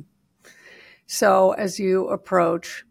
[1.06, 2.84] So as you approach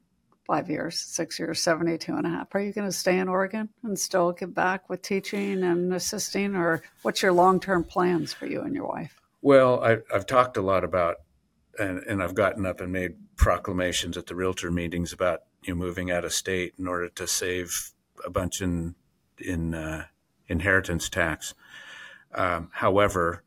[0.53, 3.69] five years, six years, 72 and a half, are you going to stay in Oregon
[3.81, 6.55] and still get back with teaching and assisting?
[6.55, 9.19] Or what's your long term plans for you and your wife?
[9.41, 11.15] Well, I, I've talked a lot about,
[11.79, 15.79] and, and I've gotten up and made proclamations at the realtor meetings about you know,
[15.79, 17.91] moving out of state in order to save
[18.23, 18.93] a bunch in
[19.39, 20.05] in uh,
[20.47, 21.55] inheritance tax.
[22.35, 23.43] Um, however,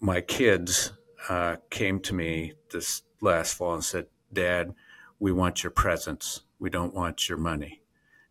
[0.00, 0.92] my kids
[1.28, 4.74] uh, came to me this last fall and said, "Dad,
[5.20, 6.40] we want your presence.
[6.58, 7.82] We don't want your money."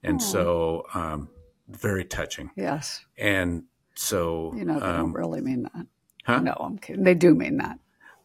[0.04, 1.30] And so, um,
[1.68, 2.52] very touching.
[2.56, 3.06] Yes.
[3.18, 3.64] And
[3.96, 5.86] so, You know, they um, don't really mean that.
[6.26, 6.40] huh?
[6.40, 7.04] No, I'm kidding.
[7.04, 7.80] They do mean that.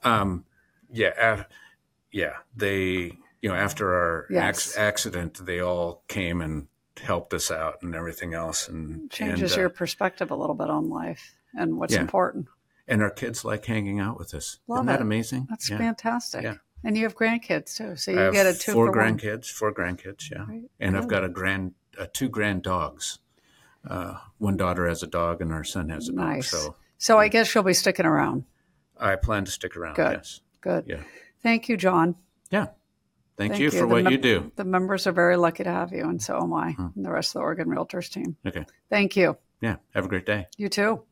[0.05, 0.45] Um,
[0.93, 1.47] yeah, af-
[2.13, 2.35] yeah.
[2.57, 4.71] They, you know, after our Yes.
[4.71, 6.69] ac- accident, they all came and
[7.03, 10.71] helped us out and everything else, and Changes and, uh, your perspective a little bit
[10.71, 12.01] on life and what's Yeah.
[12.03, 12.47] important.
[12.87, 14.59] and our kids like hanging out with us.
[14.69, 15.03] Love Isn't that it.
[15.03, 15.47] amazing?
[15.49, 15.79] That's yeah.
[15.79, 16.43] fantastic.
[16.43, 16.57] Yeah.
[16.85, 17.97] And you have grandkids too.
[17.97, 20.63] So you get a two four grandkids, four grandkids, yeah, Right.
[20.81, 23.19] and I've got a grand, uh, two grand dogs.
[23.89, 26.51] Uh, one daughter has a dog, and our son has a Nice.
[26.51, 26.61] dog.
[26.61, 28.45] So So I guess you'll be sticking around.
[28.99, 29.97] I plan to stick around.
[29.97, 30.13] Good.
[30.13, 30.41] Yes.
[30.61, 30.85] Good.
[30.87, 31.03] Yeah.
[31.43, 32.15] Thank you, John.
[32.51, 32.69] Yeah.
[33.37, 33.71] Thank, Thank you, you.
[33.73, 34.53] for The what mem- you do.
[34.57, 36.87] The members are very lucky to have you, and so am I, Hmm.
[36.95, 38.37] and the rest of the Oregon Realtors team.
[38.47, 38.65] Okay.
[38.89, 39.37] Thank you.
[39.61, 39.77] Yeah.
[39.95, 40.47] Have a great day.
[40.57, 41.03] You too.